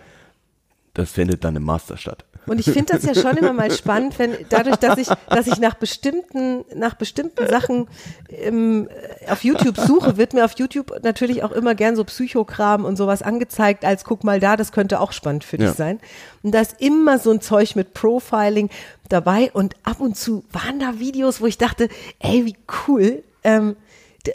[0.94, 2.24] das findet dann im Master statt.
[2.46, 5.58] Und ich finde das ja schon immer mal spannend, wenn dadurch, dass ich, dass ich
[5.60, 7.86] nach bestimmten, nach bestimmten Sachen
[8.28, 8.88] ähm,
[9.28, 13.22] auf YouTube suche, wird mir auf YouTube natürlich auch immer gern so Psychokram und sowas
[13.22, 15.74] angezeigt, als guck mal da, das könnte auch spannend für dich Ja.
[15.74, 16.00] sein.
[16.42, 18.70] Und da ist immer so ein Zeug mit Profiling
[19.12, 23.22] dabei und ab und zu waren da Videos, wo ich dachte, ey, wie cool.
[23.44, 23.76] Ähm,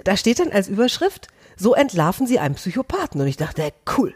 [0.04, 3.22] da steht dann als Überschrift, so entlarven sie einen Psychopathen.
[3.22, 4.16] Und ich dachte, ey, cool,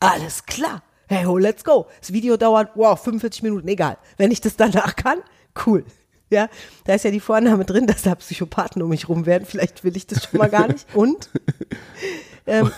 [0.00, 0.82] alles klar.
[1.06, 1.86] Hey, ho, let's go.
[2.00, 3.98] Das Video dauert, wow, 45 Minuten, egal.
[4.16, 5.18] Wenn ich das danach kann,
[5.66, 5.84] cool.
[6.30, 6.48] Ja,
[6.84, 9.44] da ist ja die Vorname drin, dass da Psychopathen um mich rum werden.
[9.46, 10.86] Vielleicht will ich das schon mal gar nicht.
[10.94, 11.28] Und
[12.46, 12.70] ähm,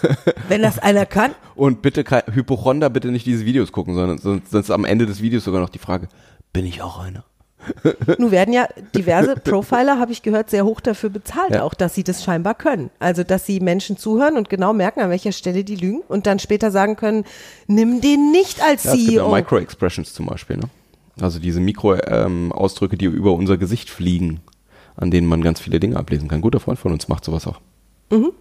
[0.48, 4.50] wenn das einer kann, Und bitte, kein, Hypochonder, bitte nicht diese Videos gucken, sondern sonst,
[4.50, 6.08] sonst am Ende des Videos sogar noch die Frage,
[6.56, 7.22] bin ich auch einer?
[8.18, 11.64] nun werden ja diverse Profiler, habe ich gehört, sehr hoch dafür bezahlt, Ja.
[11.64, 12.88] auch dass sie das scheinbar können.
[12.98, 16.38] Also, dass sie Menschen zuhören und genau merken, an welcher Stelle die lügen und dann
[16.38, 17.24] später sagen können,
[17.66, 19.34] nimm den nicht als Ja, es gibt ja CEO.
[19.34, 20.70] Micro-Expressions zum Beispiel, ne?
[21.20, 24.40] Also diese Mikro-Ausdrücke, die über unser Gesicht fliegen,
[24.96, 26.38] an denen man ganz viele Dinge ablesen kann.
[26.38, 27.60] Ein guter Freund von uns macht sowas auch.
[28.10, 28.32] Mhm.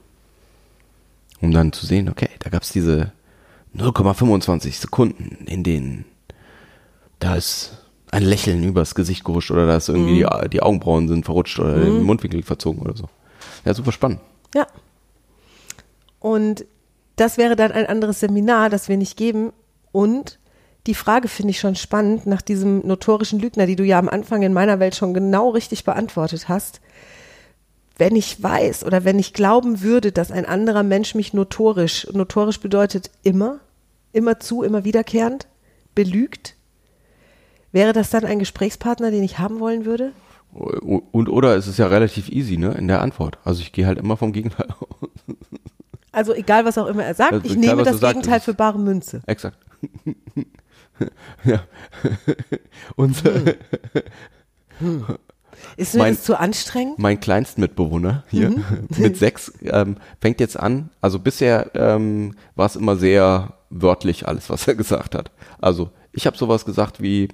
[1.42, 3.12] Um dann zu sehen, okay, da gab es diese
[3.76, 6.06] 0,25 Sekunden, in denen
[7.20, 7.85] da ist
[8.16, 10.30] ein Lächeln übers Gesicht gehuscht oder da ist irgendwie Mhm.
[10.44, 13.10] die, die Augenbrauen sind verrutscht oder der Mundwinkel verzogen oder so.
[13.66, 14.20] Ja, super spannend.
[14.54, 14.68] Ja.
[16.20, 16.66] Und
[17.18, 19.52] das wäre dann ein anderes Seminar, das wir nicht geben.
[19.92, 20.40] Und
[20.88, 24.42] die Frage finde ich schon spannend nach diesem notorischen Lügner, die du ja am Anfang
[24.44, 26.82] in meiner Welt schon genau richtig beantwortet hast.
[27.98, 32.60] Wenn ich weiß oder wenn ich glauben würde, dass ein anderer Mensch mich notorisch, notorisch
[32.60, 33.60] bedeutet immer,
[34.12, 35.48] immer zu, immer wiederkehrend,
[35.96, 36.56] belügt,
[37.76, 40.14] wäre das dann ein Gesprächspartner, den ich haben wollen würde?
[40.54, 43.38] Und oder es ist ja relativ easy, ne, in der Antwort.
[43.44, 45.10] Also ich gehe halt immer vom Gegenteil aus.
[46.14, 48.80] Also egal, was auch immer er sagt, Also ich egal, nehme das Gegenteil für bare
[48.80, 49.22] Münze.
[49.28, 49.58] Exakt.
[51.44, 51.60] ja.
[52.96, 53.22] Und
[55.78, 57.00] Ist mir Mein- das zu anstrengend?
[57.00, 58.64] mein Kleinstmitbewohner hier Mhm.
[58.98, 60.90] mit sechs ähm, fängt jetzt an.
[61.02, 65.32] Also bisher ähm, war es immer sehr wörtlich alles, was er gesagt hat.
[65.60, 67.28] Also ich habe sowas gesagt wie,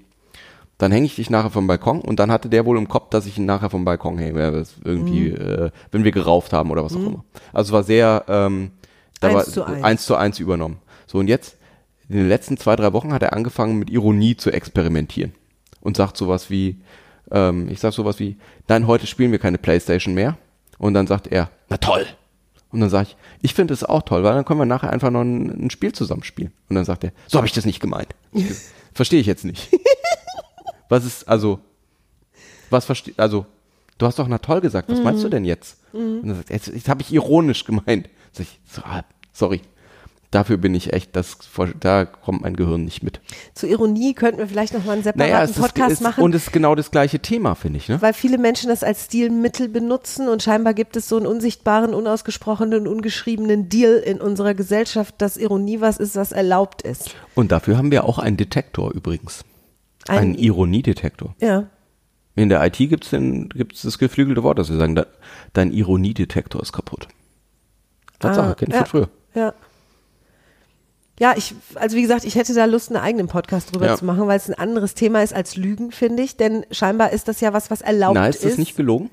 [0.82, 3.26] dann hänge ich dich nachher vom Balkon und dann hatte der wohl im Kopf, dass
[3.26, 5.36] ich ihn nachher vom Balkon hänge, irgendwie, Mhm.
[5.36, 7.24] äh, wenn wir gerauft haben oder was auch immer.
[7.54, 8.72] Also es war sehr ähm,
[9.20, 9.84] da Eins war zu eins.
[9.84, 10.80] eins zu eins übernommen.
[11.06, 11.58] So und jetzt
[12.10, 15.34] in den letzten zwei drei Wochen hat er angefangen mit Ironie zu experimentieren
[15.82, 16.82] und sagt sowas wie,
[17.32, 20.38] ähm, ich sag sowas wie, nein, heute spielen wir keine Playstation mehr.
[20.80, 22.06] Und dann sagt er, na toll.
[22.72, 25.12] Und dann sage ich, ich finde es auch toll, weil dann können wir nachher einfach
[25.12, 26.52] noch ein, ein Spiel zusammen spielen.
[26.70, 28.16] Und dann sagt er, so habe ich das nicht gemeint.
[28.94, 29.70] Verstehe ich jetzt nicht.
[30.92, 31.60] Was ist, also,
[32.70, 33.46] was verstehe, also,
[33.98, 35.78] du hast doch na toll gesagt, was meinst du denn jetzt?
[35.94, 38.10] Und dann sagt jetzt, jetzt habe ich ironisch gemeint.
[38.34, 39.62] Sag ich, so, ah, sorry.
[40.32, 41.38] Dafür bin ich echt, das,
[41.80, 43.22] da kommt mein Gehirn nicht mit.
[43.54, 46.24] Zu Ironie könnten wir vielleicht noch mal einen separaten Naja, es ist, Podcast ist, machen.
[46.26, 48.02] und es ist genau das gleiche Thema, finde ich, ne?
[48.02, 52.86] weil viele Menschen das als Stilmittel benutzen und scheinbar gibt es so einen unsichtbaren, unausgesprochenen,
[52.86, 57.16] ungeschriebenen Deal in unserer Gesellschaft, dass Ironie was ist, was erlaubt ist.
[57.36, 59.46] Und dafür haben wir auch einen Detektor übrigens.
[60.08, 61.36] Ein- einen Ironiedetektor.
[61.40, 61.68] Ja.
[62.36, 65.06] In der IT gibt es das geflügelte Wort, dass wir sagen, de-
[65.54, 67.08] dein Ironiedetektor ist kaputt.
[68.20, 69.10] Tatsache, Ah, kenn ich ja, von früher.
[69.36, 69.54] Ja.
[71.20, 73.96] Ja, ich, also wie gesagt, ich hätte da Lust, einen eigenen Podcast drüber Ja.
[73.96, 76.36] zu machen, weil es ein anderes Thema ist als Lügen, finde ich.
[76.38, 78.46] Denn scheinbar ist das ja was, was erlaubt Na, ist ist.
[78.54, 79.12] das nicht gelogen?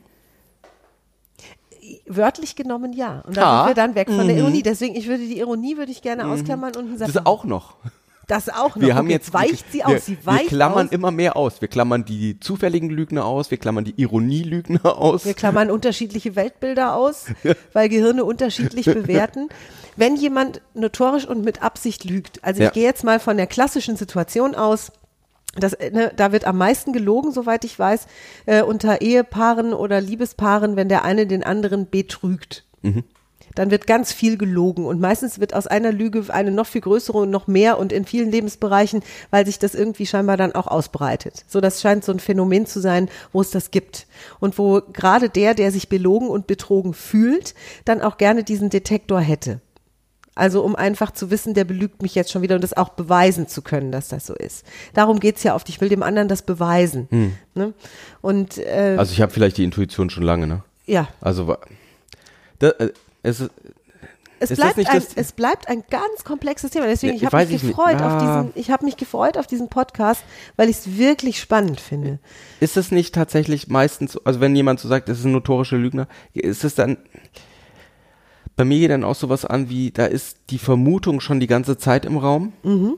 [2.06, 3.20] Wörtlich genommen ja.
[3.26, 3.58] Und da Ha.
[3.66, 4.62] sind wir dann weg von der Ironie.
[4.62, 6.98] Deswegen, ich würde die Ironie würde ich gerne ausklammern und einen Mhm.
[6.98, 7.26] Das Satz.
[7.26, 7.76] auch noch.
[8.28, 8.82] Das auch noch.
[8.82, 10.92] Wir haben Okay, jetzt weicht sie wir, aus, sie weicht Wir klammern aus.
[10.92, 11.60] immer mehr aus.
[11.60, 15.24] Wir klammern die zufälligen Lügner aus, wir klammern die Ironielügner aus.
[15.24, 17.26] Wir klammern unterschiedliche Weltbilder aus,
[17.72, 19.48] weil Gehirne unterschiedlich bewerten.
[19.96, 22.68] Wenn jemand notorisch und mit Absicht lügt, also Ja.
[22.68, 24.92] ich gehe jetzt mal von der klassischen Situation aus,
[25.56, 28.06] das, ne, da wird am meisten gelogen, soweit ich weiß,
[28.46, 32.64] äh, unter Ehepaaren oder Liebespaaren, wenn der eine den anderen betrügt.
[33.58, 37.18] Dann wird ganz viel gelogen und meistens wird aus einer Lüge eine noch viel größere
[37.18, 41.44] und noch mehr und in vielen Lebensbereichen, weil sich das irgendwie scheinbar dann auch ausbreitet.
[41.48, 44.06] So, das scheint so ein Phänomen zu sein, wo es das gibt
[44.38, 49.20] und wo gerade der, der sich belogen und betrogen fühlt, dann auch gerne diesen Detektor
[49.20, 49.60] hätte.
[50.36, 53.48] Also um einfach zu wissen, der belügt mich jetzt schon wieder und das auch beweisen
[53.48, 54.64] zu können, dass das so ist.
[54.94, 55.68] Darum geht's ja oft.
[55.68, 57.36] Ich will dem anderen das beweisen.
[57.56, 57.74] Ne?
[58.20, 60.62] Und äh, Also ich habe vielleicht die Intuition schon lange, ne?
[60.86, 61.56] ja, Also
[62.60, 62.92] da, äh,
[63.22, 63.40] es
[64.40, 66.86] Es bleibt, ein, es bleibt ein ganz komplexes Thema.
[66.86, 68.42] Deswegen, ich habe mich auf Ah.
[68.42, 70.22] diesen, ich habe mich gefreut auf diesen Podcast,
[70.56, 72.20] weil ich es wirklich spannend finde.
[72.60, 76.06] ist es nicht tatsächlich meistens, also wenn jemand so sagt, es ist ein notorischer Lügner,
[76.34, 76.98] ist es dann,
[78.56, 81.76] bei mir geht dann auch sowas an wie, da ist die Vermutung schon die ganze
[81.76, 82.94] Zeit im Raum Mhm.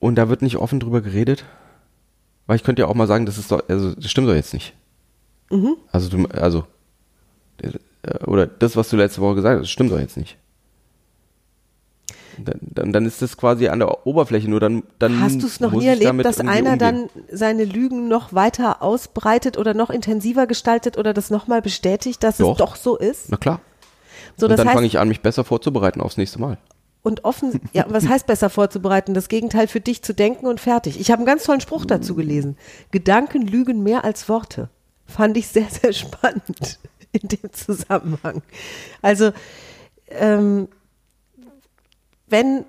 [0.00, 1.44] und da wird nicht offen drüber geredet.
[2.48, 4.52] Weil ich könnte ja auch mal sagen, das ist doch, also das stimmt doch jetzt
[4.52, 4.74] nicht.
[5.50, 5.76] Mhm.
[5.92, 6.64] Also du, also,
[8.26, 10.36] oder das, was du letzte Woche gesagt hast, das stimmt doch jetzt nicht.
[12.38, 15.60] Dann, dann, dann ist das quasi an der Oberfläche, nur dann, dann Hast du es
[15.60, 16.78] noch nie erlebt, dass einer umgehen.
[16.78, 22.38] dann seine Lügen noch weiter ausbreitet oder noch intensiver gestaltet oder das nochmal bestätigt, dass
[22.38, 22.52] Doch.
[22.52, 23.26] es doch so ist?
[23.28, 23.60] Na klar.
[24.38, 26.56] So, und dann fange ich an, mich besser vorzubereiten aufs nächste Mal.
[27.02, 29.12] und offen, ja, was heißt besser vorzubereiten?
[29.12, 30.98] Das Gegenteil für dich zu denken und fertig.
[30.98, 32.56] Ich habe einen ganz tollen Spruch dazu gelesen.
[32.92, 34.70] Gedanken lügen mehr als Worte.
[35.04, 36.78] Fand ich sehr, sehr spannend
[37.20, 38.42] in dem Zusammenhang.
[39.00, 39.32] Also,
[40.08, 40.68] ähm,
[42.26, 42.64] wenn,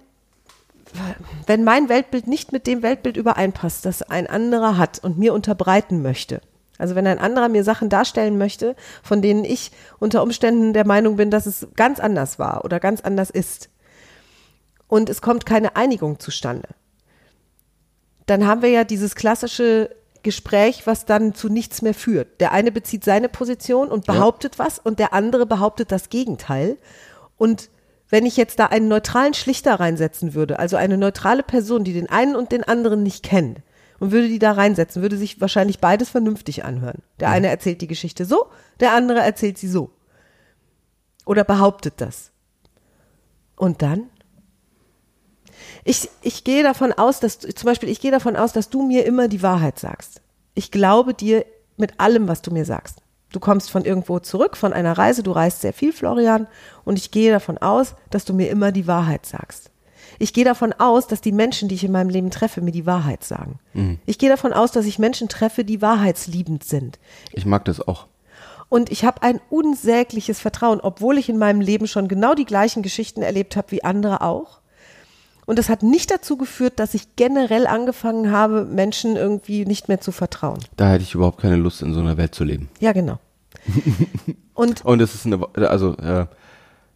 [1.47, 6.01] wenn mein Weltbild nicht mit dem Weltbild übereinpasst, das ein anderer hat und mir unterbreiten
[6.01, 6.41] möchte,
[6.77, 11.15] also wenn ein anderer mir Sachen darstellen möchte, von denen ich unter Umständen der Meinung
[11.15, 13.69] bin, dass es ganz anders war oder ganz anders ist,
[14.87, 16.67] und es kommt keine Einigung zustande,
[18.25, 19.89] dann haben wir ja dieses klassische
[20.23, 22.39] Gespräch, was dann zu nichts mehr führt.
[22.41, 26.77] Der eine bezieht seine Position und behauptet was und der andere behauptet das Gegenteil.
[27.37, 27.69] Und
[28.09, 32.09] wenn ich jetzt da einen neutralen Schlichter reinsetzen würde, also eine neutrale Person, die den
[32.09, 33.59] einen und den anderen nicht kennt,
[33.99, 37.01] und würde die da reinsetzen, würde sich wahrscheinlich beides vernünftig anhören.
[37.21, 38.47] Der eine erzählt die Geschichte so,
[38.81, 39.91] der andere erzählt sie so.
[41.25, 42.31] Oder behauptet das.
[43.55, 44.09] Und dann?
[45.83, 48.83] Ich, ich gehe davon aus, dass du, zum Beispiel, ich gehe davon aus, dass du
[48.83, 50.21] mir immer die Wahrheit sagst.
[50.53, 51.45] Ich glaube dir
[51.77, 52.99] mit allem, was du mir sagst.
[53.31, 56.47] Du kommst von irgendwo zurück, von einer Reise, du reist sehr viel, Florian,
[56.85, 59.71] und ich gehe davon aus, dass du mir immer die Wahrheit sagst.
[60.19, 62.85] Ich gehe davon aus, dass die Menschen, die ich in meinem Leben treffe, mir die
[62.85, 63.59] Wahrheit sagen.
[64.05, 66.99] Ich gehe davon aus, dass ich Menschen treffe, die wahrheitsliebend sind.
[67.31, 68.07] Ich mag das auch.
[68.69, 72.83] Und ich habe ein unsägliches Vertrauen, obwohl ich in meinem Leben schon genau die gleichen
[72.83, 74.59] Geschichten erlebt habe wie andere auch.
[75.45, 79.99] Und das hat nicht dazu geführt, dass ich generell angefangen habe, Menschen irgendwie nicht mehr
[79.99, 80.59] zu vertrauen.
[80.77, 82.69] Da hätte ich überhaupt keine Lust, in so einer Welt zu leben.
[82.79, 83.19] Ja, genau.
[84.53, 86.27] Und Und es ist eine, also äh,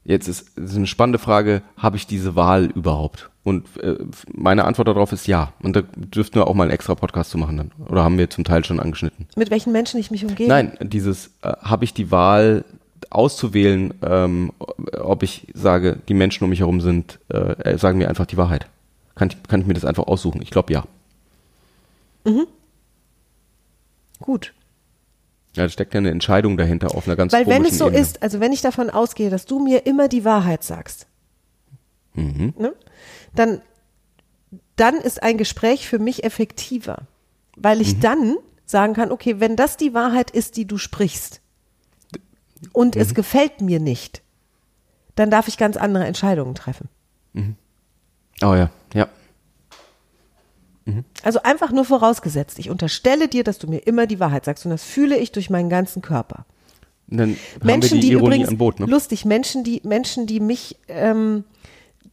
[0.04, 3.30] jetzt ist, ist eine spannende Frage, habe ich diese Wahl überhaupt?
[3.44, 3.96] Und äh,
[4.34, 5.54] meine Antwort darauf ist ja.
[5.62, 7.72] Und da dürften wir auch mal einen extra Podcast zu machen dann.
[7.88, 9.28] Oder haben wir zum Teil schon angeschnitten.
[9.36, 10.50] mit welchen Menschen ich mich umgebe?
[10.50, 12.66] Nein, dieses, äh, habe ich die Wahl
[13.10, 14.52] auszuwählen, ähm,
[15.00, 18.67] ob ich sage, die Menschen um mich herum sind, äh, sagen mir einfach die Wahrheit.
[19.15, 20.41] Kann ich, kann ich mir das einfach aussuchen?
[20.41, 20.86] Ich glaube ja.
[24.20, 24.54] Gut.
[25.56, 28.02] Ja, da steckt ja eine Entscheidung dahinter auf einer ganz Weil wenn es so Ebene.
[28.02, 31.08] ist, also wenn ich davon ausgehe, dass du mir immer die Wahrheit sagst,
[32.13, 32.54] Mhm.
[32.58, 32.74] ne,
[33.36, 33.62] dann,
[34.76, 37.04] dann ist ein Gespräch für mich effektiver.
[37.56, 37.82] Weil Mhm.
[37.84, 41.41] ich dann sagen kann, okay, wenn das die Wahrheit ist, die du sprichst,
[42.74, 43.02] und Mhm.
[43.02, 44.22] es gefällt mir nicht,
[45.15, 46.89] dann darf ich ganz andere Entscheidungen treffen.
[47.34, 47.56] Mhm.
[48.43, 49.08] Oh ja, ja.
[51.22, 54.72] Also einfach nur vorausgesetzt, ich unterstelle dir, dass du mir immer die Wahrheit sagst und
[54.72, 56.46] das fühle ich durch meinen ganzen Körper.
[57.08, 58.86] Dann Menschen, die, die übrigens Boot, ne?
[58.86, 61.43] lustig, Menschen, die Menschen, die mich, ähm,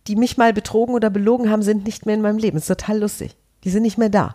[0.08, 2.56] die mich mal betrogen oder belogen haben, sind nicht mehr in meinem Leben.
[2.56, 3.36] Das ist total lustig.
[3.62, 4.34] Die sind nicht mehr da.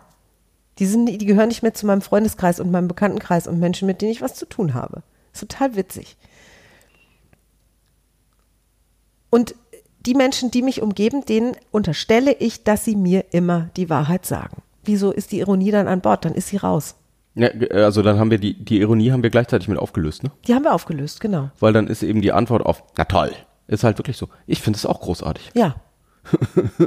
[0.78, 4.00] Die sind, die gehören nicht mehr zu meinem Freundeskreis und meinem Bekanntenkreis und Menschen, mit
[4.00, 5.02] denen ich was zu tun habe.
[5.32, 6.16] Ist total witzig.
[9.30, 9.54] Und
[10.06, 14.62] die Menschen, die mich umgeben, denen unterstelle ich, dass sie mir immer die Wahrheit sagen.
[14.84, 16.24] Wieso ist die Ironie dann an Bord?
[16.24, 16.96] Dann ist sie raus.
[17.34, 20.30] Ja, ge- also dann haben wir die, die Ironie haben wir gleichzeitig mit aufgelöst, ne?
[20.48, 21.50] Die haben wir aufgelöst, genau.
[21.60, 23.30] Weil dann ist eben die Antwort auf, na toll,
[23.68, 24.28] ist halt wirklich so.
[24.46, 25.50] Ich finde es auch großartig.
[25.54, 25.76] Ja.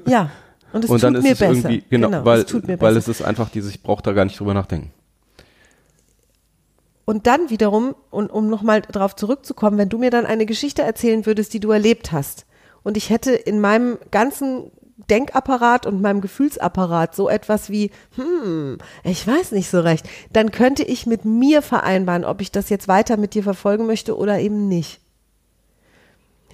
[0.06, 0.30] Ja.
[0.74, 1.48] Und es Und tut mir es besser.
[1.52, 4.26] irgendwie, genau, weil, es tut mir weil es ist einfach dieses, ich brauche da gar
[4.26, 4.92] nicht drüber nachdenken.
[7.06, 11.26] Und dann wiederum, und um nochmal darauf zurückzukommen, wenn du mir dann eine Geschichte erzählen
[11.26, 12.46] würdest, die du erlebt hast,
[12.84, 14.72] und ich hätte in meinem ganzen
[15.10, 20.84] Denkapparat und meinem Gefühlsapparat so etwas wie, hm, ich weiß nicht so recht, dann könnte
[20.84, 24.68] ich mit mir vereinbaren, ob ich das jetzt weiter mit dir verfolgen möchte oder eben
[24.68, 25.00] nicht.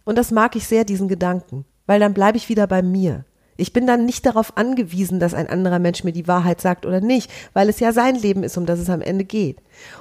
[0.05, 3.25] Und das mag ich sehr, diesen Gedanken, weil dann bleibe ich wieder bei mir.
[3.59, 7.01] Ich bin dann nicht darauf angewiesen, dass ein anderer Mensch mir die Wahrheit sagt oder
[7.01, 9.57] nicht, weil es ja sein Leben ist, um das es am Ende geht.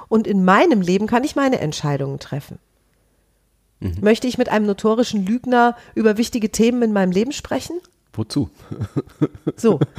[0.07, 2.59] Und in meinem Leben kann ich meine Entscheidungen treffen.
[4.01, 7.79] Möchte ich mit einem notorischen Lügner über wichtige Themen in meinem Leben sprechen?
[8.13, 8.49] Wozu?
[9.55, 9.79] So.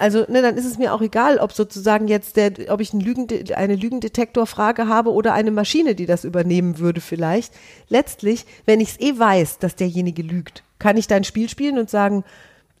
[0.00, 3.00] Also, ne, dann ist es mir auch egal, ob sozusagen jetzt der, ob ich einen
[3.00, 7.52] Lügende, eine Lügendetektorfrage habe oder eine Maschine, die das übernehmen würde vielleicht.
[7.88, 11.90] Letztlich, wenn ich es eh weiß, dass derjenige lügt, kann ich dein Spiel spielen und
[11.90, 12.24] sagen,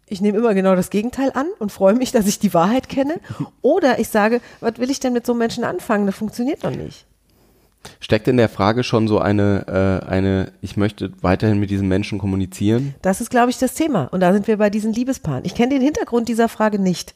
[0.06, 3.20] ich nehme immer genau das Gegenteil an und freue mich, dass ich die Wahrheit kenne.
[3.62, 6.06] Oder ich sage, was will ich denn mit so einem Menschen anfangen?
[6.06, 7.04] Das funktioniert doch nicht.
[8.00, 12.18] Steckt in der Frage schon so eine, äh, eine, ich möchte weiterhin mit diesem Menschen
[12.18, 12.94] kommunizieren?
[13.02, 14.04] Das ist, glaube ich, das Thema.
[14.04, 15.44] Und da sind wir bei diesen Liebespaaren.
[15.44, 17.14] Ich kenne den Hintergrund dieser Frage nicht.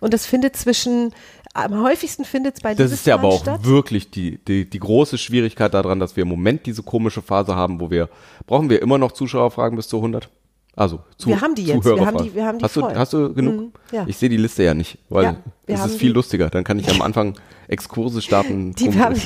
[0.00, 1.12] Und das findet zwischen,
[1.54, 3.64] am häufigsten findet es bei Das ist ja aber auch statt.
[3.64, 7.80] wirklich die, die, die große Schwierigkeit daran, dass wir im Moment diese komische Phase haben,
[7.80, 8.08] wo wir,
[8.46, 10.28] brauchen wir immer noch Zuschauerfragen bis zu 100?
[10.76, 12.94] Also, zu, Wir haben die jetzt, wir haben die- wir haben die hast, du, voll.
[12.94, 13.54] hast du genug?
[13.60, 14.04] Mhm, ja.
[14.06, 15.36] Ich sehe die Liste ja nicht, weil Ja,
[15.66, 16.48] es ist viel die- lustiger.
[16.48, 17.34] Dann kann ich am Anfang
[17.68, 18.72] Exkurse starten.
[18.76, 19.20] Die, haben,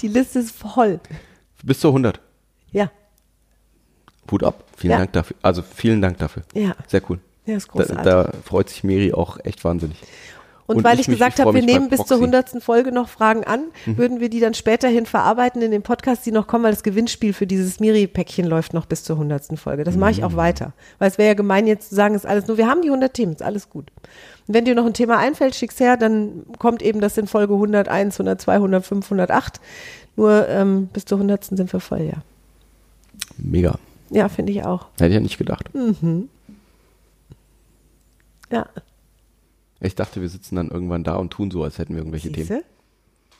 [0.00, 1.00] die Liste ist voll.
[1.64, 2.20] bis zu 100.
[2.70, 2.90] Ja,
[4.30, 4.64] Hut ab.
[4.76, 4.98] Vielen Ja.
[4.98, 5.36] Dank dafür.
[5.42, 6.44] Also vielen Dank dafür.
[6.54, 6.74] Ja.
[6.86, 7.18] Sehr cool.
[7.46, 8.04] Ja, ist Da, großartig.
[8.04, 9.96] da freut sich Miri auch echt wahnsinnig.
[10.66, 12.16] und, und weil ich ich, gesagt habe, wir nehmen bis zur.
[12.16, 12.22] Mhm.
[12.22, 16.32] hundertsten Folge noch Fragen an, würden wir die dann späterhin verarbeiten in den Podcasts, die
[16.32, 19.84] noch kommen, weil das Gewinnspiel für dieses Miri-Päckchen läuft noch bis zur hundertsten Folge.
[19.84, 20.24] Das mache ich Mhm.
[20.24, 20.72] auch weiter.
[20.98, 23.12] Weil es wäre ja gemein jetzt zu sagen, ist alles nur, wir haben die 100
[23.12, 23.90] Themen, ist alles gut.
[24.46, 27.54] Und wenn dir noch ein Thema einfällt, schick's her, dann kommt eben das in Folge
[27.54, 29.60] 101, 102, 105, 108.
[30.16, 32.22] Nur ähm, bis zur hundertsten sind wir voll, ja.
[33.36, 33.78] Mega.
[34.10, 34.86] Ja, finde ich auch.
[34.98, 35.68] Hätte ich ja nicht gedacht.
[38.50, 38.66] Ja,
[39.80, 42.46] Ich dachte, wir sitzen dann irgendwann da und tun so, als hätten wir irgendwelche Themen.
[42.46, 42.64] siehste?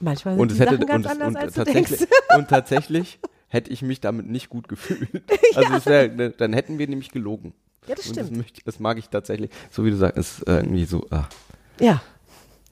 [0.01, 2.15] Manchmal sind Und die es hätte Sachen ganz und, anders, und, als du tatsächlich, denkst.
[2.37, 5.09] und tatsächlich hätte ich mich damit nicht gut gefühlt.
[5.55, 7.55] Also es wär, dann hätten wir nämlich gelogen.
[7.87, 8.39] Ja, das Und das, stimmt.
[8.39, 9.51] möchte, das mag ich tatsächlich.
[9.71, 11.29] So wie du sagst, ist äh, irgendwie so, ah,
[11.79, 12.03] Ja,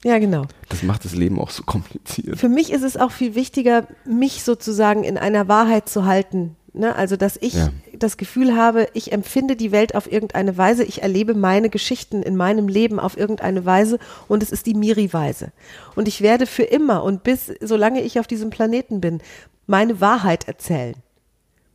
[0.04, 0.46] ja, genau.
[0.68, 2.36] das macht das Leben auch so kompliziert.
[2.38, 6.56] Für mich ist es auch viel wichtiger, mich sozusagen in einer Wahrheit zu halten.
[6.74, 6.94] Ne?
[6.96, 7.68] Also, dass ich Ja.
[7.98, 12.34] das Gefühl habe, ich empfinde die Welt auf irgendeine Weise, ich erlebe meine Geschichten in
[12.34, 15.52] meinem Leben auf irgendeine Weise und es ist die Miri-Weise.
[15.96, 19.20] Und ich werde für immer und bis, solange ich auf diesem Planeten bin,
[19.66, 20.94] meine Wahrheit erzählen.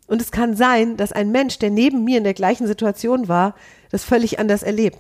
[0.07, 3.53] Und es kann sein, dass ein Mensch, der neben mir in der gleichen Situation war,
[3.91, 4.97] das völlig anders erlebt.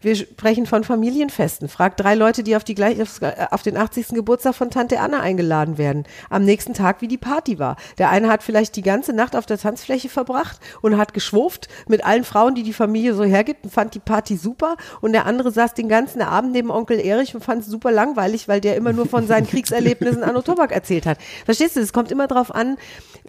[0.00, 1.68] Wir sprechen von Familienfesten.
[1.68, 4.08] Frag drei Leute, die auf, die gleich, äh, auf den 80.
[4.08, 6.04] Geburtstag von Tante Anna eingeladen werden.
[6.28, 7.76] Am nächsten Tag, wie die Party war.
[7.96, 12.04] Der eine hat vielleicht die ganze Nacht auf der Tanzfläche verbracht und hat geschwurft mit
[12.04, 14.76] allen Frauen, die die Familie so hergibt und fand die Party super.
[15.00, 18.48] Und der andere saß den ganzen Abend neben Onkel Erich und fand es super langweilig,
[18.48, 21.18] weil der immer nur von seinen Kriegserlebnissen an Tobak erzählt hat.
[21.46, 21.80] Verstehst du?
[21.80, 22.76] Es kommt immer darauf an,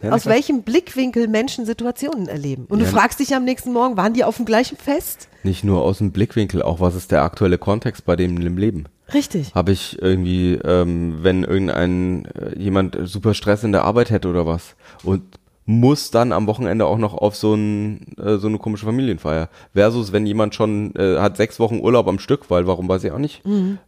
[0.03, 2.65] Ja, aus welchem Blickwinkel Menschen Situationen erleben.
[2.67, 2.85] Und Ja.
[2.85, 5.29] du fragst dich am nächsten Morgen, waren die auf dem gleichen Fest?
[5.43, 8.85] Nicht nur aus dem Blickwinkel, auch was ist der aktuelle Kontext bei dem im Leben?
[9.13, 9.55] Richtig.
[9.55, 14.45] Habe ich irgendwie, ähm, wenn irgendein äh, jemand super Stress in der Arbeit hätte oder
[14.45, 15.23] was und
[15.69, 19.49] muss dann am Wochenende auch noch auf so, ein, äh, so eine komische Familienfeier.
[19.73, 23.11] Versus, wenn jemand schon äh, hat sechs Wochen Urlaub am Stück, weil warum weiß ich
[23.11, 23.41] auch nicht.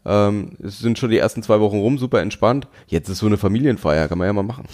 [0.06, 2.68] Ähm, es sind schon die ersten zwei Wochen rum, super entspannt.
[2.88, 4.66] Jetzt ist so eine Familienfeier, kann man ja mal machen.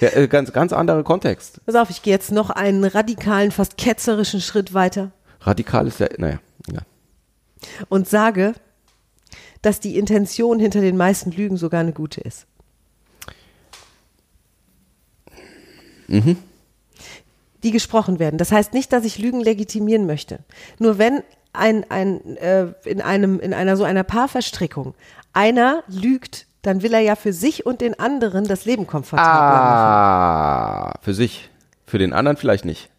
[0.00, 1.60] Ja, äh, ganz, ganz anderer Kontext.
[1.66, 5.12] Pass auf, ich gehe jetzt noch einen radikalen, fast ketzerischen Schritt weiter
[5.44, 6.80] Radikal ist ja, naja, ja.
[7.88, 8.54] und sage,
[9.62, 12.46] dass die Intention hinter den meisten Lügen sogar eine gute ist.
[17.62, 18.38] die gesprochen werden.
[18.38, 20.40] Das heißt nicht, dass ich Lügen legitimieren möchte.
[20.78, 24.94] Nur wenn ein, ein, äh, in, einem, in einer so einer Paarverstrickung
[25.32, 29.60] einer lügt, dann will er ja für sich und den anderen das Leben komfortabler machen.
[29.60, 31.50] Ah, für sich.
[31.86, 32.90] Für den anderen vielleicht nicht.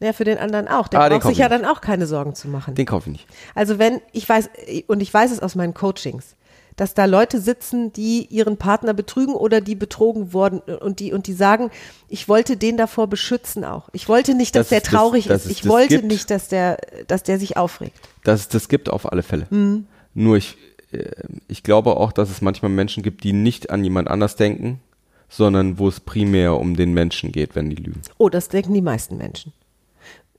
[0.00, 0.86] Ja, für den anderen auch.
[0.88, 2.74] Der Ah, braucht sich ja ich dann auch keine Sorgen zu machen.
[2.74, 3.26] Den kaufe ich nicht.
[3.54, 4.48] Also wenn, ich weiß,
[4.86, 6.36] und ich weiß es aus meinen Coachings,
[6.76, 11.26] dass da Leute sitzen, die ihren Partner betrügen oder die betrogen wurden und die, und
[11.26, 11.70] die sagen,
[12.08, 13.88] ich wollte den davor beschützen auch.
[13.92, 15.50] Ich wollte nicht, dass Dass der es das- traurig dass ist.
[15.50, 16.04] Ich wollte gibt.
[16.06, 17.98] nicht, dass der, dass der sich aufregt.
[18.22, 19.48] Dass es das gibt auf alle Fälle.
[19.50, 19.88] Mhm.
[20.14, 20.56] Nur ich,
[20.92, 21.10] äh,
[21.48, 24.80] ich glaube auch, dass es manchmal Menschen gibt, die nicht an jemand anders denken,
[25.28, 28.00] sondern wo es primär um den Menschen geht, wenn die lügen.
[28.18, 29.52] Oh, das denken die meisten Menschen.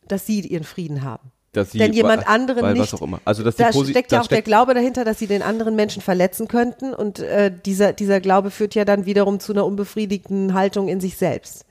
[0.10, 1.32] Dass sie ihren Frieden haben.
[1.54, 2.94] Dass sie, Denn jemand weil- anderen weil nicht.
[2.94, 3.22] Was auch immer.
[3.26, 6.48] Also, dass da steckt ja auch der Glaube dahinter, dass sie den anderen Menschen verletzen
[6.48, 11.00] könnten und äh, dieser, dieser Glaube führt ja dann wiederum zu einer unbefriedigten Haltung in
[11.00, 11.66] sich selbst.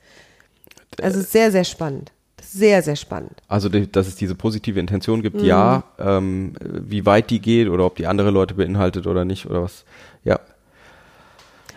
[1.01, 2.11] Also sehr, sehr spannend.
[2.41, 3.33] Sehr, sehr spannend.
[3.47, 5.23] Also, dass es diese positive Intention Mhm.
[5.23, 5.83] gibt, ja.
[5.99, 9.85] Ähm, wie weit die geht oder ob die andere Leute beinhaltet oder nicht oder was.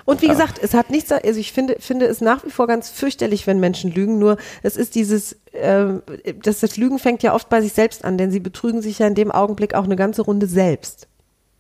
[0.07, 2.67] Ja, Und wie gesagt, es hat nichts, also ich finde, finde es nach wie vor
[2.67, 6.03] ganz fürchterlich, wenn Menschen lügen, nur es ist dieses, ähm,
[6.43, 9.07] das, das Lügen fängt ja oft bei sich selbst an, denn sie betrügen sich ja
[9.07, 11.09] in dem Augenblick auch eine ganze Runde selbst.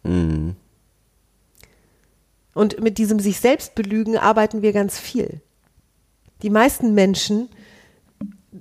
[0.02, 0.56] Mhm.
[2.54, 5.40] Und mit diesem sich selbst belügen arbeiten wir ganz viel.
[6.42, 7.48] Die meisten Menschen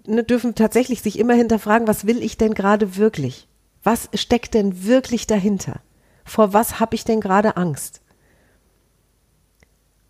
[0.06, 3.48] ne, dürfen tatsächlich sich immer hinterfragen, was will ich denn gerade wirklich?
[3.84, 5.82] Was steckt denn wirklich dahinter?
[6.24, 8.01] Vor was habe ich denn gerade Angst?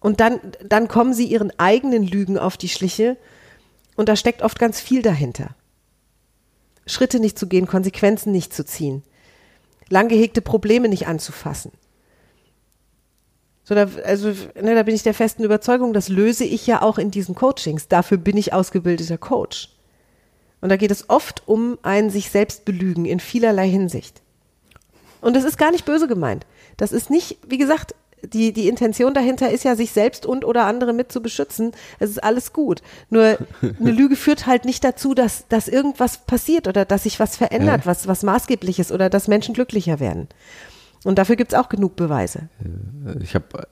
[0.01, 3.15] Und dann, dann kommen sie ihren eigenen Lügen auf die Schliche
[3.95, 5.55] und da steckt oft ganz viel dahinter.
[6.87, 9.03] Schritte nicht zu gehen, Konsequenzen nicht zu ziehen,
[9.87, 11.71] lang gehegte Probleme nicht anzufassen.
[13.63, 16.97] So, da, also, ne, da bin ich der festen Überzeugung, das löse ich ja auch
[16.97, 17.87] in diesen Coachings.
[17.87, 19.69] Dafür bin ich ausgebildeter Coach.
[20.61, 24.21] Und da geht es oft um ein sich selbst belügen in vielerlei Hinsicht.
[25.21, 26.47] Und das ist gar nicht böse gemeint.
[26.77, 30.65] Das ist nicht, wie gesagt, die, die Intention dahinter ist ja, sich selbst und oder
[30.65, 31.71] andere mit zu beschützen.
[31.99, 32.81] Es ist alles gut.
[33.10, 37.38] Nur eine Lüge führt halt nicht dazu, dass, dass irgendwas passiert oder dass sich was
[37.38, 40.27] verändert, was, was maßgeblich ist oder dass Menschen glücklicher werden.
[41.03, 42.49] Und dafür gibt's auch genug Beweise.
[43.21, 43.67] Ich habe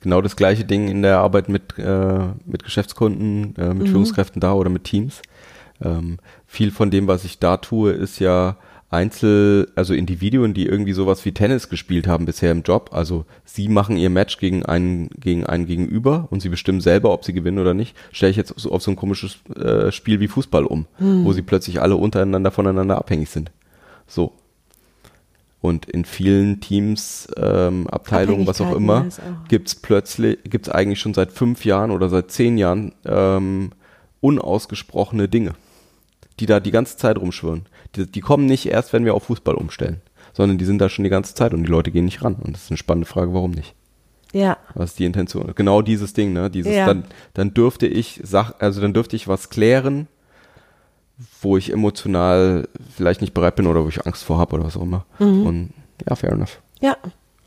[0.00, 4.54] genau das gleiche Ding in der Arbeit mit, äh, mit Geschäftskunden, äh, mit Führungskräften da
[4.54, 5.20] oder mit Teams.
[5.82, 8.56] Ähm, viel von dem, was ich da tue, ist ja
[8.92, 12.90] Einzel, also Individuen, die irgendwie sowas wie Tennis gespielt haben bisher im Job.
[12.92, 17.24] Also sie machen ihr Match gegen einen, gegen einen Gegenüber und sie bestimmen selber, ob
[17.24, 17.96] sie gewinnen oder nicht.
[18.10, 21.42] Stelle ich jetzt so auf so ein komisches äh, Spiel wie Fußball um, wo sie
[21.42, 23.52] plötzlich alle untereinander voneinander abhängig sind.
[24.08, 24.32] So.
[25.60, 29.06] Und in vielen Teams, ähm, Abteilungen, was auch immer,
[29.44, 33.70] auch- gibt's plötzlich, gibt's eigentlich schon seit fünf Jahren oder seit zehn Jahren ähm,
[34.20, 35.52] unausgesprochene Dinge,
[36.40, 37.66] die da die ganze Zeit rumschwirren.
[37.96, 40.00] Die, die kommen nicht erst, wenn wir auf Fußball umstellen,
[40.32, 42.34] sondern die sind da schon die ganze Zeit und die Leute gehen nicht ran.
[42.34, 43.74] Und das ist eine spannende Frage, warum nicht?
[44.32, 44.58] Ja.
[44.74, 45.52] Was ist die Intention?
[45.56, 46.50] Genau dieses Ding, ne?
[46.50, 46.86] Dieses, Ja.
[46.86, 50.06] dann, dann dürfte ich Sach, also dann dürfte ich was klären,
[51.42, 54.76] wo ich emotional vielleicht nicht bereit bin oder wo ich Angst vor habe oder was
[54.76, 55.04] auch immer.
[55.18, 55.46] Mhm.
[55.46, 55.72] Und
[56.08, 56.60] ja, fair enough.
[56.80, 56.96] Ja.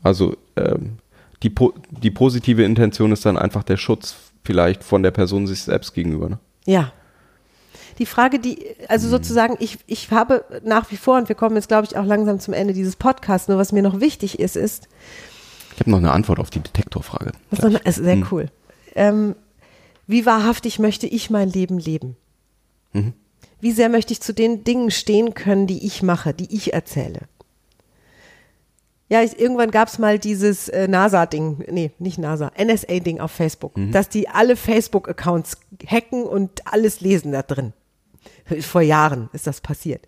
[0.02, 0.98] Also ähm,
[1.42, 5.62] die, po die positive Intention ist dann einfach der Schutz vielleicht von der Person sich
[5.62, 6.28] selbst gegenüber.
[6.28, 6.38] Ne?
[6.66, 6.92] Ja.
[7.98, 11.68] Die Frage, die, also sozusagen, ich, ich habe nach wie vor, und wir kommen jetzt,
[11.68, 14.88] glaube ich, auch langsam zum Ende dieses Podcasts, nur was mir noch wichtig ist, ist,
[15.74, 17.32] Ich habe noch eine Antwort auf die Detektorfrage.
[17.50, 18.50] das ist, sehr cool.
[18.94, 19.34] Ähm,
[20.06, 22.16] wie wahrhaftig möchte ich mein Leben leben?
[23.60, 27.20] Wie sehr möchte ich zu den Dingen stehen können, die ich mache, die ich erzähle?
[29.08, 33.72] Ja, ich, irgendwann gab es mal dieses äh, NASA-Ding, nee, nicht NASA, NSA-Ding auf Facebook,
[33.92, 37.72] dass die alle Facebook-Accounts hacken und alles lesen da drin.
[38.60, 40.06] Vor Jahren ist das passiert.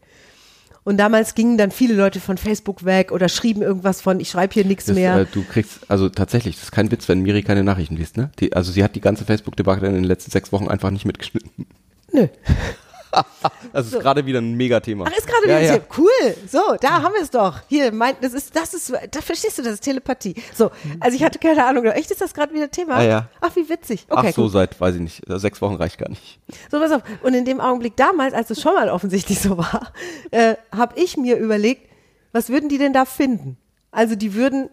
[0.84, 4.54] Und damals gingen dann viele Leute von Facebook weg oder schrieben irgendwas von, ich schreibe
[4.54, 5.16] hier nichts mehr.
[5.16, 8.30] äh, du kriegst, also tatsächlich, das ist kein Witz, wenn Miri keine Nachrichten liest, ne?
[8.38, 11.66] Die, also sie hat die ganze Facebook-Debatte in den letzten sechs Wochen einfach nicht mitgeschnitten.
[12.12, 12.28] Nö.
[13.72, 15.04] Das ist gerade wieder ein Megathema.
[15.06, 15.72] Ach, ist gerade ja, wieder ja.
[15.74, 15.84] Tipp.
[15.96, 16.34] Cool.
[16.48, 17.60] So, da haben wir es doch.
[17.68, 20.34] Hier, mein, das ist, das ist, da verstehst du, das ist Telepathie.
[20.54, 20.70] So,
[21.00, 21.84] also ich hatte keine Ahnung.
[21.86, 23.02] Echt ist das gerade wieder Thema?
[23.02, 23.28] Ja, ja.
[23.40, 24.06] Ach, wie witzig.
[24.08, 24.52] Okay, Ach so, gut.
[24.52, 26.40] seit, weiß ich nicht, sechs Wochen reicht gar nicht.
[26.70, 27.02] So, pass auf.
[27.22, 29.92] Und in dem Augenblick damals, als es schon mal offensichtlich so war,
[30.30, 31.90] äh, habe ich mir überlegt,
[32.32, 33.56] was würden die denn da finden?
[33.90, 34.68] Also die würden,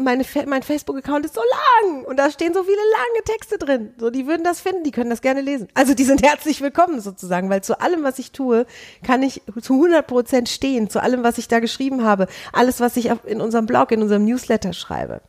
[0.00, 3.90] meine, mein Facebook-Account ist so lang und da stehen so viele lange Texte drin.
[3.98, 5.68] So, die würden das finden, die können das gerne lesen.
[5.74, 8.66] Also die sind herzlich willkommen sozusagen, weil zu allem, was ich tue,
[9.04, 12.96] kann ich zu 100 Prozent stehen, zu allem, was ich da geschrieben habe, alles, was
[12.96, 15.20] ich in unserem Blog, in unserem Newsletter schreibe.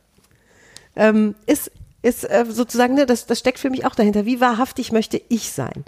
[0.96, 1.70] Ähm, ist
[2.02, 4.26] ist äh, sozusagen, ne, das, das steckt für mich auch dahinter.
[4.26, 5.84] Wie wahrhaftig möchte ich sein?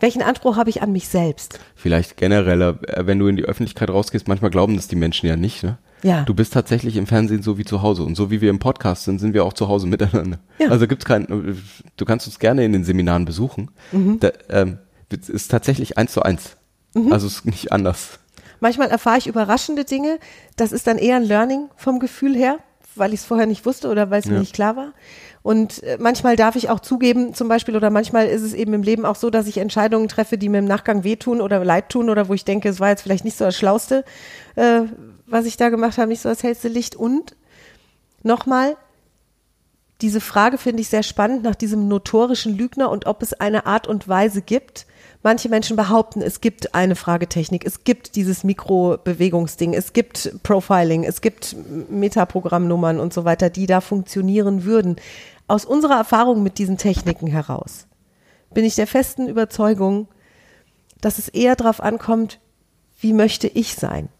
[0.00, 1.60] Welchen Anspruch habe ich an mich selbst?
[1.76, 5.36] Vielleicht genereller, äh, wenn du in die Öffentlichkeit rausgehst, manchmal glauben das die Menschen ja
[5.36, 5.78] nicht, ne?
[6.02, 6.22] Ja.
[6.24, 8.02] Du bist tatsächlich im Fernsehen so wie zu Hause.
[8.02, 10.38] Und so wie wir im Podcast sind, sind wir auch zu Hause miteinander.
[10.58, 10.68] Ja.
[10.68, 11.26] Also gibt's kein,
[11.96, 13.70] du kannst uns gerne in den Seminaren besuchen.
[13.92, 14.18] Mhm.
[14.20, 14.78] Da, ähm,
[15.10, 16.56] es ist tatsächlich eins zu eins.
[16.94, 17.12] Mhm.
[17.12, 18.18] Also es ist nicht anders.
[18.60, 20.18] Manchmal erfahre ich überraschende Dinge.
[20.56, 22.58] Das ist dann eher ein Learning vom Gefühl her,
[22.94, 24.40] weil ich es vorher nicht wusste oder weil es mir Ja.
[24.40, 24.92] nicht klar war.
[25.42, 28.82] Und äh, manchmal darf ich auch zugeben, zum Beispiel, oder manchmal ist es eben im
[28.84, 32.08] Leben auch so, dass ich Entscheidungen treffe, die mir im Nachgang wehtun oder leid tun
[32.10, 34.04] oder wo ich denke, es war jetzt vielleicht nicht so das Schlauste,
[34.54, 34.82] äh,
[35.32, 36.94] was ich da gemacht habe, nicht so das hellste Licht.
[36.94, 37.34] Und
[38.22, 38.76] nochmal,
[40.02, 43.88] diese Frage finde ich sehr spannend nach diesem notorischen Lügner und ob es eine Art
[43.88, 44.86] und Weise gibt.
[45.22, 51.20] Manche Menschen behaupten, es gibt eine Fragetechnik, es gibt dieses Mikrobewegungsding, es gibt Profiling, es
[51.22, 51.56] gibt
[51.88, 54.96] Metaprogrammnummern und so weiter, die da funktionieren würden.
[55.48, 57.86] Aus unserer Erfahrung mit diesen Techniken heraus
[58.52, 60.08] bin ich der festen Überzeugung,
[61.00, 62.38] dass es eher darauf ankommt,
[63.00, 64.10] wie möchte ich sein?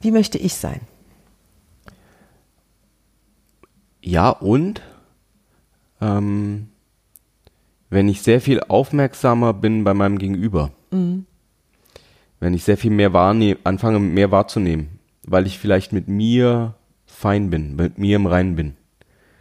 [0.00, 0.80] Wie möchte ich sein?
[4.02, 4.82] Ja, und
[6.00, 6.68] ähm,
[7.90, 10.70] wenn ich sehr viel aufmerksamer bin bei meinem Gegenüber,
[12.40, 16.74] wenn ich sehr viel mehr wahrnehme, anfange mehr wahrzunehmen, weil ich vielleicht mit mir
[17.06, 18.76] fein bin, mit mir im Reinen bin,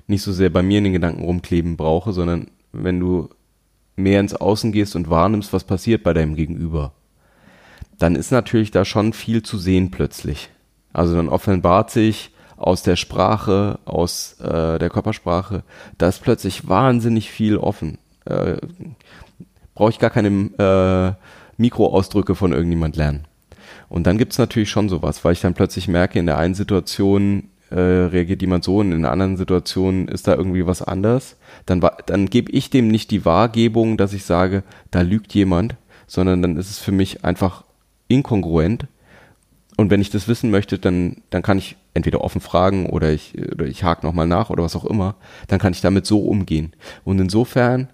[0.08, 3.30] nicht so sehr bei mir in den Gedanken rumkleben brauche, sondern wenn du
[3.96, 6.94] mehr ins Außen gehst und wahrnimmst, was passiert bei deinem Gegenüber,
[7.98, 10.50] dann ist natürlich da schon viel zu sehen plötzlich.
[10.94, 15.64] Also dann offenbart sich aus der Sprache, aus äh, der Körpersprache,
[15.98, 17.98] da ist plötzlich wahnsinnig viel offen.
[18.26, 18.58] Äh,
[19.74, 21.26] Brauche ich gar keine äh,
[21.58, 23.26] Mikroausdrücke von irgendjemand lernen.
[23.90, 27.50] Und dann gibt's natürlich schon sowas, weil ich dann plötzlich merke, in der einen Situation
[27.72, 31.36] äh, reagiert jemand so und in der anderen Situation ist da irgendwie was anders.
[31.66, 35.76] Dann, dann gebe ich dem nicht die Wahrgebung, dass ich sage, da lügt jemand,
[36.08, 37.65] sondern dann ist es für mich einfach
[38.08, 38.88] inkongruent.
[39.78, 43.34] Und wenn ich das wissen möchte, dann, dann kann ich entweder offen fragen oder ich,
[43.52, 45.16] oder ich hake nochmal nach oder was auch immer.
[45.48, 46.74] Dann kann ich damit so umgehen.
[47.04, 47.90] Und insofern,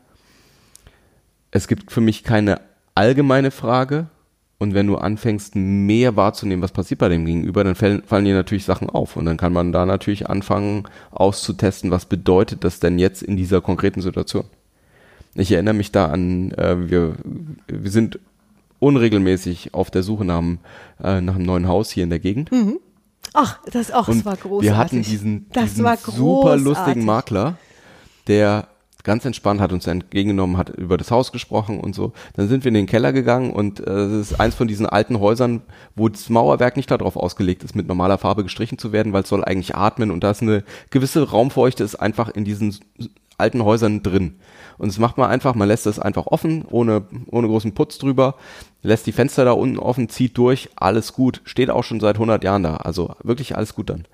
[1.50, 2.62] es gibt für mich keine
[2.96, 4.08] allgemeine Frage.
[4.60, 8.36] Und wenn du anfängst, mehr wahrzunehmen, was passiert bei dem Gegenüber, dann fallen, fallen dir
[8.36, 9.18] natürlich Sachen auf.
[9.18, 13.62] Und dann kann man da natürlich anfangen, auszutesten, was bedeutet das denn jetzt in dieser
[13.62, 14.46] konkreten Situation.
[15.34, 17.16] Ich erinnere mich da an, äh, wir,
[17.68, 18.20] wir sind
[18.82, 20.60] unregelmäßig auf der Suche nach einem,
[21.02, 22.50] äh, nach einem neuen Haus hier in der Gegend.
[23.34, 24.70] Ach, das, ach, das war großartig.
[24.70, 27.06] wir hatten diesen, das diesen super lustigen.
[27.06, 27.58] Makler,
[28.28, 28.68] der
[29.04, 32.14] ganz entspannt hat uns entgegengenommen, hat über das Haus gesprochen und so.
[32.36, 35.20] Dann sind wir in den Keller gegangen und äh, das ist eins von diesen alten
[35.20, 35.62] Häusern,
[35.96, 39.30] wo das Mauerwerk nicht darauf ausgelegt ist, mit normaler Farbe gestrichen zu werden, weil es
[39.30, 42.78] soll eigentlich atmen und da ist eine gewisse Raumfeuchte ist einfach in diesen
[43.38, 44.36] alten Häusern drin.
[44.78, 48.36] Und das macht man einfach, man lässt das einfach offen, ohne, ohne großen Putz drüber,
[48.82, 52.44] lässt die Fenster da unten offen, zieht durch, alles gut, steht auch schon seit 100
[52.44, 54.06] Jahren da, also wirklich alles gut dann.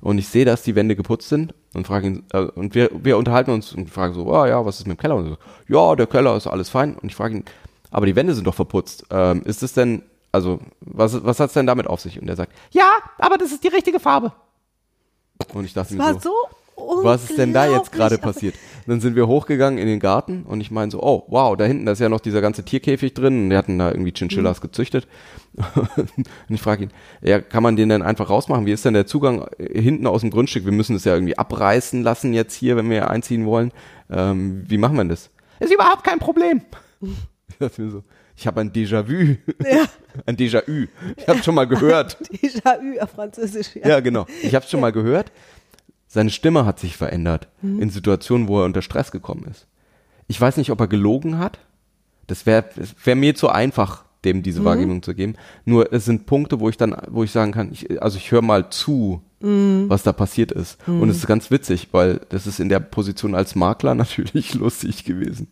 [0.00, 3.16] Und ich sehe, dass die Wände geputzt sind und frage ihn, äh, und wir, wir
[3.16, 5.16] unterhalten uns und fragen so, ah ja, was ist mit dem Keller?
[5.16, 5.36] Und so,
[5.68, 6.96] ja, der Keller ist alles fein.
[6.96, 7.44] Und ich frage ihn,
[7.90, 9.04] aber die Wände sind doch verputzt.
[9.10, 10.02] Ähm, ist es denn,
[10.32, 12.20] also, was, was hat's denn damit auf sich?
[12.20, 14.32] Und er sagt, ja, aber das ist die richtige Farbe.
[15.54, 16.34] Und ich dachte Das mir war so, so
[16.80, 18.54] was ist denn da jetzt gerade passiert?
[18.86, 21.86] Dann sind wir hochgegangen in den Garten und ich meine so, oh, wow, da hinten,
[21.86, 23.44] da ist ja noch dieser ganze Tierkäfig drin.
[23.44, 25.06] Und die hatten da irgendwie Chinchillas gezüchtet.
[25.74, 26.90] und ich frage ihn,
[27.22, 28.66] ja, kann man den denn einfach rausmachen?
[28.66, 30.64] Wie ist denn der Zugang äh, hinten aus dem Grundstück?
[30.64, 33.72] Wir müssen das ja irgendwie abreißen lassen jetzt hier, wenn wir einziehen wollen.
[34.10, 35.30] Ähm, wie machen wir das?
[35.60, 36.62] Ist überhaupt kein Problem.
[37.52, 38.04] Ich dachte mir so,
[38.36, 39.36] ich habe ein Déjà-vu.
[39.62, 39.84] Ja.
[40.26, 40.86] ein Déjà-vu.
[41.16, 42.16] Ich habe schon mal gehört.
[42.32, 43.76] Déjà-vu auf Französisch.
[43.76, 43.88] Ja.
[43.88, 44.24] Ja, genau.
[44.40, 45.30] Ich habe es schon mal gehört.
[46.12, 49.68] Seine Stimme hat sich verändert in Situationen, wo er unter Stress gekommen ist.
[50.26, 51.60] Ich weiß nicht, ob er gelogen hat.
[52.26, 52.64] Das wäre
[53.04, 55.36] wär mir zu einfach, dem diese Wahrnehmung zu geben.
[55.64, 58.42] Nur es sind Punkte, wo ich dann, wo ich sagen kann, ich, also ich höre
[58.42, 59.22] mal zu,
[59.88, 60.78] was da passiert ist.
[61.00, 65.04] Und es ist ganz witzig, weil das ist in der Position als Makler natürlich lustig
[65.04, 65.46] gewesen.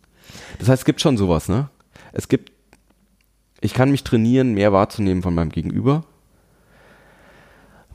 [0.59, 1.69] Das heißt, es gibt schon sowas, ne?
[2.11, 2.51] Es gibt,
[3.61, 6.03] ich kann mich trainieren, mehr wahrzunehmen von meinem Gegenüber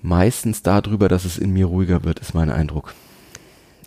[0.05, 2.95] meistens darüber, dass es in mir ruhiger wird, ist mein Eindruck.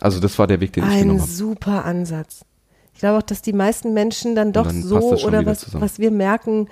[0.00, 1.30] Also das war der Weg, den ich Ein genommen habe.
[1.30, 2.44] super Ansatz.
[2.92, 5.82] Ich glaube auch, dass die meisten Menschen dann doch dann so oder was, zusammen.
[5.82, 6.68] was wir merken,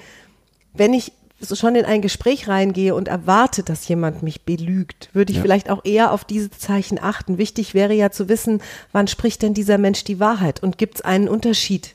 [0.75, 5.31] wenn ich so schon in ein Gespräch reingehe und erwarte, dass jemand mich belügt, würde
[5.31, 5.43] ich Ja.
[5.43, 7.39] vielleicht auch eher auf diese Zeichen achten.
[7.39, 8.61] Wichtig wäre ja zu wissen,
[8.93, 11.95] wann spricht denn dieser Mensch die Wahrheit und gibt es einen Unterschied?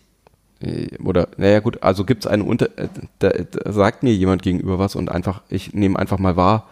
[0.61, 2.69] Äh, Oder, naja gut, also gibt es einen Unter...
[2.77, 2.87] äh,
[3.19, 3.31] da
[3.73, 6.67] sagt mir jemand gegenüber was und einfach, ich nehme einfach mal wahr,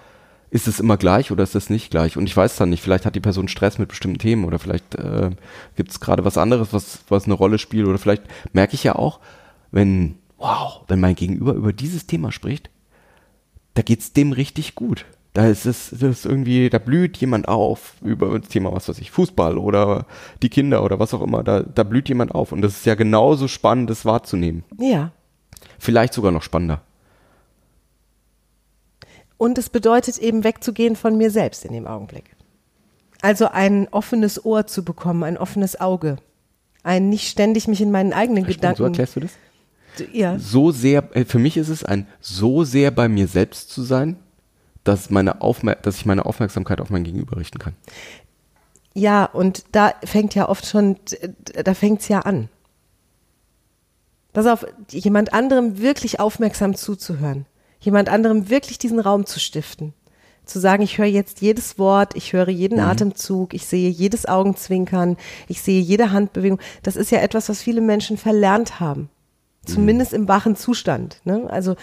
[0.51, 2.17] ist es immer gleich oder ist es nicht gleich?
[2.17, 4.95] Und ich weiß dann nicht, vielleicht hat die Person Stress mit bestimmten Themen oder vielleicht
[4.95, 5.31] äh,
[5.75, 8.23] gibt es gerade was anderes, was, was eine Rolle spielt oder vielleicht
[8.53, 9.19] merke ich ja auch,
[9.71, 12.69] wenn, wow, wenn mein Gegenüber über dieses Thema spricht,
[13.75, 15.05] da geht's dem richtig gut.
[15.33, 18.97] Da ist es das ist irgendwie, da blüht jemand auf über das Thema, was weiß
[18.97, 20.07] ich, Fußball oder
[20.41, 21.43] die Kinder oder was auch immer.
[21.43, 22.51] Da, da blüht jemand auf.
[22.51, 24.63] Und das ist ja genauso spannend, das wahrzunehmen.
[24.79, 25.11] Ja.
[25.77, 26.81] Vielleicht sogar noch spannender.
[29.39, 32.35] Und es bedeutet eben wegzugehen von mir selbst in dem Augenblick.
[33.21, 36.17] Also ein offenes Ohr zu bekommen, ein offenes Auge.
[36.83, 38.77] Ein nicht ständig mich in meinen eigenen Stimmt, Gedanken.
[38.77, 39.31] So erklärst du das?
[40.11, 40.37] ja.
[40.37, 44.17] So sehr, äh, für mich ist es ein so sehr bei mir selbst zu sein,
[44.83, 47.75] dass, meine Aufmer dass ich meine Aufmerksamkeit auf mein Gegenüber richten kann.
[48.93, 50.97] Ja, und da fängt ja oft schon,
[51.63, 52.49] da fängt's ja an.
[54.33, 57.45] Pass auf, jemand anderem wirklich aufmerksam zuzuhören.
[57.80, 59.93] Jemand anderem wirklich diesen Raum zu stiften.
[60.45, 65.15] Zu sagen, ich höre jetzt jedes Wort, ich höre jeden Atemzug, ich sehe jedes Augenzwinkern,
[65.47, 66.59] ich sehe jede Handbewegung.
[66.82, 69.09] Das ist ja etwas, was viele Menschen verlernt haben.
[69.65, 71.21] Zumindest im wachen Zustand.
[71.25, 71.47] Ne?
[71.49, 71.75] Also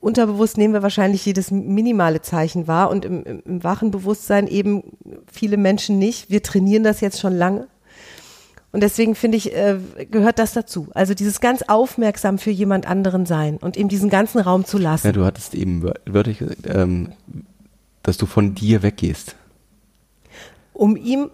[0.00, 4.82] unterbewusst nehmen wir wahrscheinlich jedes minimale Zeichen wahr und im, im, im wachen Bewusstsein eben
[5.30, 6.28] viele Menschen nicht.
[6.28, 7.68] Wir trainieren das jetzt schon lange.
[8.72, 9.78] Und deswegen finde ich, äh,
[10.10, 10.88] gehört das dazu.
[10.94, 15.06] Also dieses ganz aufmerksam für jemand anderen sein und ihm diesen ganzen Raum zu lassen.
[15.06, 17.12] Ja, du hattest eben wör- wörtlich gesagt, ähm,
[18.02, 19.36] dass du von dir weggehst.
[20.72, 21.30] um ihm,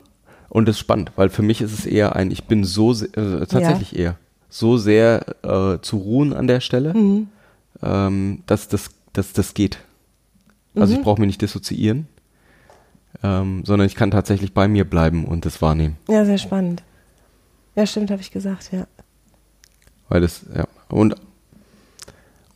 [0.50, 3.46] Und das ist spannend, weil für mich ist es eher ein, ich bin so, äh,
[3.46, 4.16] tatsächlich eher,
[4.50, 7.28] so sehr äh, zu ruhen an der Stelle, Mhm.
[7.82, 9.78] ähm, dass, das, dass das geht.
[10.74, 10.98] Also Mhm.
[10.98, 12.08] ich brauche mich nicht dissoziieren,
[13.22, 15.96] ähm, sondern ich kann tatsächlich bei mir bleiben und das wahrnehmen.
[16.08, 16.82] ja, sehr spannend.
[17.78, 18.88] Ja, stimmt, habe ich gesagt, ja.
[20.08, 21.14] Weil das, ja, und,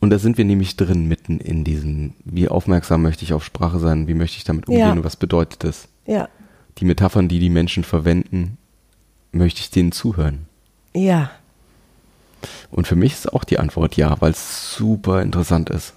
[0.01, 3.79] und da sind wir nämlich drin, mitten in diesem, wie aufmerksam möchte ich auf Sprache
[3.79, 4.91] sein, wie möchte ich damit umgehen Ja.
[4.91, 5.87] und was bedeutet das?
[6.05, 6.27] Ja,
[6.79, 8.57] Die Metaphern, die die Menschen verwenden,
[9.31, 10.45] möchte ich denen zuhören?
[10.93, 11.31] ja,
[12.69, 15.93] Und für mich ist auch die Antwort ja, weil es super interessant ist.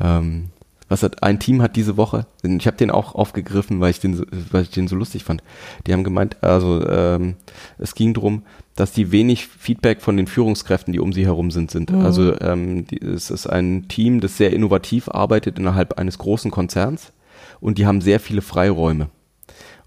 [0.00, 0.48] Ähm,
[0.92, 4.14] was hat, ein Team hat diese Woche, ich habe den auch aufgegriffen, weil ich den,
[4.14, 5.42] so- weil ich den so lustig fand.
[5.86, 7.34] Die haben gemeint, also ähm,
[7.78, 8.42] es ging drum,
[8.76, 11.90] dass die wenig Feedback von den Führungskräften, die um sie herum sind, sind.
[11.92, 17.12] Also ähm, die, es ist ein Team, das sehr innovativ arbeitet innerhalb eines großen Konzerns
[17.60, 19.08] und die haben sehr viele Freiräume.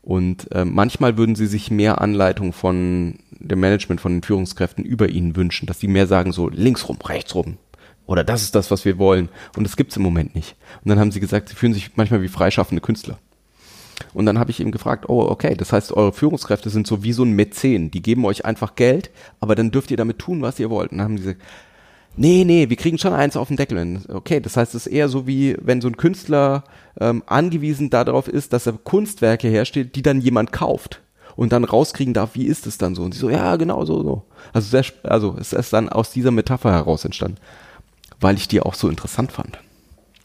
[0.01, 5.09] Und äh, manchmal würden sie sich mehr Anleitung von dem Management, von den Führungskräften über
[5.09, 7.57] ihnen wünschen, dass sie mehr sagen, so links rum, rechts rum.
[8.07, 9.29] Oder das ist das, was wir wollen.
[9.57, 10.55] Und das gibt's im Moment nicht.
[10.83, 13.17] Und dann haben sie gesagt, sie fühlen sich manchmal wie freischaffende Künstler.
[14.13, 17.13] Und dann habe ich eben gefragt, oh, okay, das heißt, eure Führungskräfte sind so wie
[17.13, 17.91] so ein Mäzen.
[17.91, 20.91] Die geben euch einfach Geld, aber dann dürft ihr damit tun, was ihr wollt.
[20.91, 21.41] Und dann haben sie gesagt,
[22.17, 24.01] nee, nee, wir kriegen schon eins auf den Deckel.
[24.09, 26.63] Okay, das heißt, es ist eher so wie, wenn so ein Künstler
[26.99, 31.01] ähm, angewiesen darauf ist, dass er Kunstwerke herstellt, die dann jemand kauft
[31.35, 33.03] und dann rauskriegen darf, wie ist es dann so?
[33.03, 34.23] Und sie so, ja, genau so, so.
[34.53, 37.37] Also, sehr, also es ist dann aus dieser Metapher heraus entstanden,
[38.19, 39.59] weil ich die auch so interessant fand.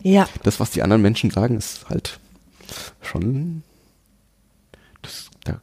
[0.02, 0.28] ja.
[0.42, 2.18] Das, was die anderen Menschen sagen, ist halt
[3.02, 3.62] schon,
[5.02, 5.60] das, da,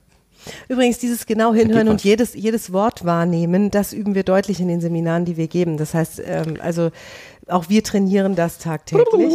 [0.67, 4.81] Übrigens, dieses genau hinhören und jedes, jedes Wort wahrnehmen, das üben wir deutlich in den
[4.81, 5.77] Seminaren, die wir geben.
[5.77, 6.91] Das heißt, ähm, also
[7.47, 9.33] auch wir trainieren das tagtäglich.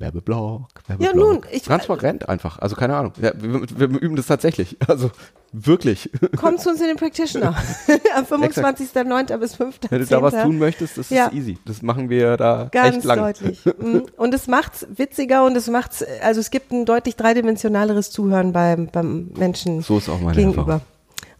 [0.00, 1.14] Werbeblock, Werbeblock.
[1.14, 3.12] Ja, nun, ich- Transparent einfach, also keine Ahnung.
[3.20, 5.10] Ja, wir, wir üben das tatsächlich, also
[5.52, 6.10] wirklich.
[6.36, 7.56] Kommt zu uns in den Practitioner.
[8.16, 9.36] Am 25.09.
[9.38, 9.90] bis 5.10.
[9.90, 11.26] Wenn du da was tun möchtest, das Ja.
[11.26, 11.58] ist easy.
[11.64, 13.18] Das machen wir da Ganz echt lang.
[13.18, 13.64] deutlich.
[13.64, 14.06] Mhm.
[14.16, 18.86] Und es macht's witziger und es macht's, also es gibt ein deutlich dreidimensionaleres Zuhören beim,
[18.88, 20.60] beim Menschen So ist auch meine gegenüber.
[20.62, 20.82] Erfahrung.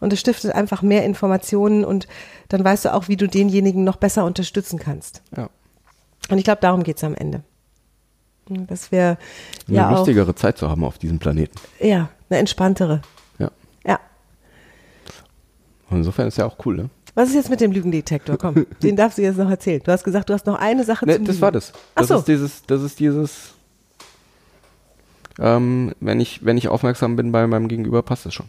[0.01, 2.07] Und es stiftet einfach mehr Informationen und
[2.49, 5.23] dann weißt du auch, wie du denjenigen noch besser unterstützen kannst.
[5.37, 5.49] Ja.
[6.31, 7.43] Und ich glaube, darum geht's am Ende.
[8.66, 9.18] Dass wir
[9.66, 11.55] Eine ja auch, lustigere Zeit zu haben auf diesem Planeten.
[11.80, 13.01] ja, eine entspanntere.
[13.38, 13.51] Ja.
[13.86, 13.99] Ja.
[15.90, 16.90] Und insofern ist ja auch cool, ne?
[17.14, 18.36] Was ist jetzt mit dem Lügendetektor?
[18.38, 19.80] Komm, den darfst du jetzt noch erzählen.
[19.84, 21.42] Du hast gesagt, du hast noch eine Sache Ne, zum das Lügen.
[21.42, 21.72] war das.
[21.94, 22.16] Ach Das so.
[22.18, 23.55] ist dieses, das ist dieses,
[25.38, 28.49] ähm, wenn ich, wenn ich aufmerksam bin bei meinem Gegenüber, passt das schon.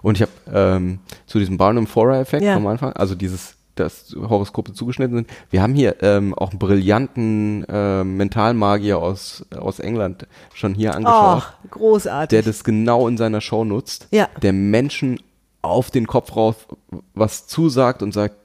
[0.00, 2.54] Und ich habe ähm, zu diesem Barnum Forer Effekt Ja.
[2.54, 5.30] vom Anfang, also dieses, dass Horoskope zugeschnitten sind.
[5.50, 11.42] Wir haben hier ähm, auch einen brillanten ähm, Mentalmagier aus aus England schon hier angeschaut,
[11.42, 12.28] Ach, großartig.
[12.28, 14.28] der das genau in seiner Show nutzt, Ja.
[14.42, 15.20] der Menschen
[15.62, 16.66] auf den Kopf rauf
[17.14, 18.36] was zusagt und sagt,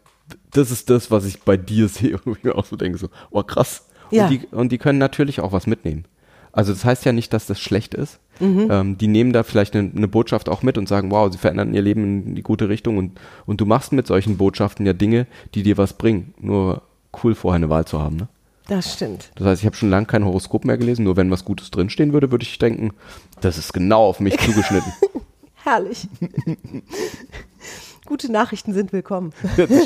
[0.52, 2.20] das ist das, was ich bei dir sehe.
[2.24, 3.88] Und ich mir auch so denke, so, oh krass.
[4.12, 4.26] Ja.
[4.26, 6.06] Und, die, und die können natürlich auch was mitnehmen.
[6.58, 8.18] Also das heißt ja nicht, dass das schlecht ist.
[8.40, 8.68] Mhm.
[8.72, 11.72] Ähm, die nehmen da vielleicht eine, eine Botschaft auch mit und sagen, wow, sie verändern
[11.76, 15.28] ihr Leben in die gute Richtung und, und du machst mit solchen Botschaften ja Dinge,
[15.54, 16.34] die dir was bringen.
[16.40, 16.82] Nur
[17.24, 18.28] cool vorher eine Wahl zu haben, ne?
[18.68, 19.30] Das stimmt.
[19.36, 22.12] Das heißt, ich habe schon lange kein Horoskop mehr gelesen, nur wenn was Gutes drinstehen
[22.12, 22.90] würde, würde ich denken,
[23.40, 24.92] das ist genau auf mich zugeschnitten.
[25.64, 26.08] Herrlich.
[28.06, 29.32] Gute Nachrichten sind willkommen.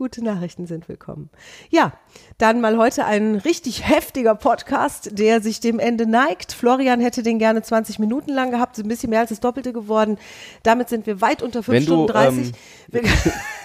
[0.00, 1.28] Gute Nachrichten sind willkommen.
[1.68, 1.92] Ja,
[2.38, 6.54] dann mal heute ein richtig heftiger Podcast, der sich dem Ende neigt.
[6.54, 10.16] Florian hätte den gerne 20 Minuten lang gehabt, ein bisschen mehr als das Doppelte geworden.
[10.62, 12.52] Damit sind wir weit unter 5 Wenn Stunden du, 30.
[12.94, 13.02] ähm,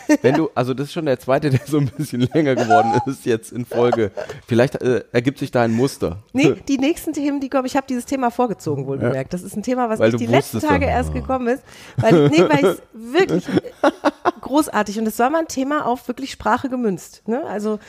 [0.21, 3.25] Wenn du, also das ist schon der zweite, der so ein bisschen länger geworden ist
[3.25, 4.11] jetzt in Folge.
[4.47, 6.23] Vielleicht äh, ergibt sich da ein Muster.
[6.33, 9.33] Nee, die nächsten Themen, die kommen, ich habe dieses Thema vorgezogen, wohl bemerkt.
[9.33, 11.63] Das ist ein Thema, was nicht die letzten Tage erst gekommen ist.
[11.97, 13.45] Weil, nee, weil es wirklich
[14.41, 17.27] großartig und es war mal ein Thema auf wirklich Sprache gemünzt.
[17.27, 17.43] Ne?
[17.45, 17.79] Also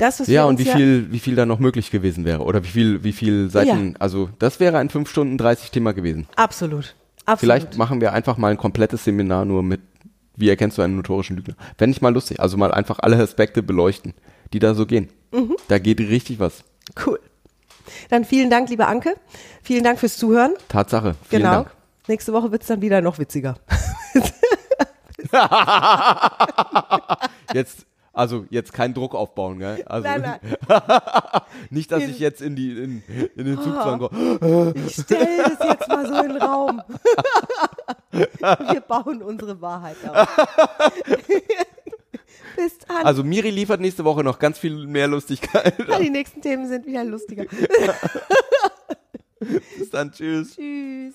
[0.00, 2.42] das, was Ja, und wie viel, wie viel da noch möglich gewesen wäre.
[2.42, 6.26] Oder wie viel, wie viel Seiten, also das wäre ein 5 Stunden 30 Thema gewesen.
[6.36, 6.94] Absolut.
[7.26, 7.40] Absolut.
[7.40, 9.80] Vielleicht machen wir einfach mal ein komplettes Seminar nur mit,
[10.36, 11.54] wie erkennst du einen notorischen Lügner?
[11.76, 12.40] Fände ich mal lustig.
[12.40, 14.14] Also mal einfach alle Aspekte beleuchten,
[14.52, 15.08] die da so gehen.
[15.32, 15.56] Mhm.
[15.68, 16.64] Da geht richtig was.
[17.04, 17.20] Cool.
[18.08, 19.14] Dann vielen Dank, liebe Anke.
[19.62, 20.54] Vielen Dank fürs Zuhören.
[20.68, 21.14] Tatsache.
[21.28, 21.54] Vielen genau.
[21.54, 21.70] Dank.
[22.08, 23.56] Nächste Woche wird's dann wieder noch witziger.
[27.52, 29.82] Jetzt, also jetzt keinen Druck aufbauen, gell?
[29.86, 30.40] Also Nein, nein.
[31.70, 33.02] nicht, dass ich jetzt in die in,
[33.36, 34.74] in den Zugzwang komme.
[34.86, 36.82] Ich stelle das jetzt mal so in den Raum.
[38.10, 40.28] Wir bauen unsere Wahrheit auf.
[42.56, 43.04] Bis dann.
[43.06, 45.74] Also Miri liefert nächste Woche noch ganz viel mehr Lustigkeit.
[46.00, 47.44] die nächsten Themen sind wieder lustiger.
[49.78, 50.56] Bis dann, tschüss.
[50.56, 51.14] Tschüss.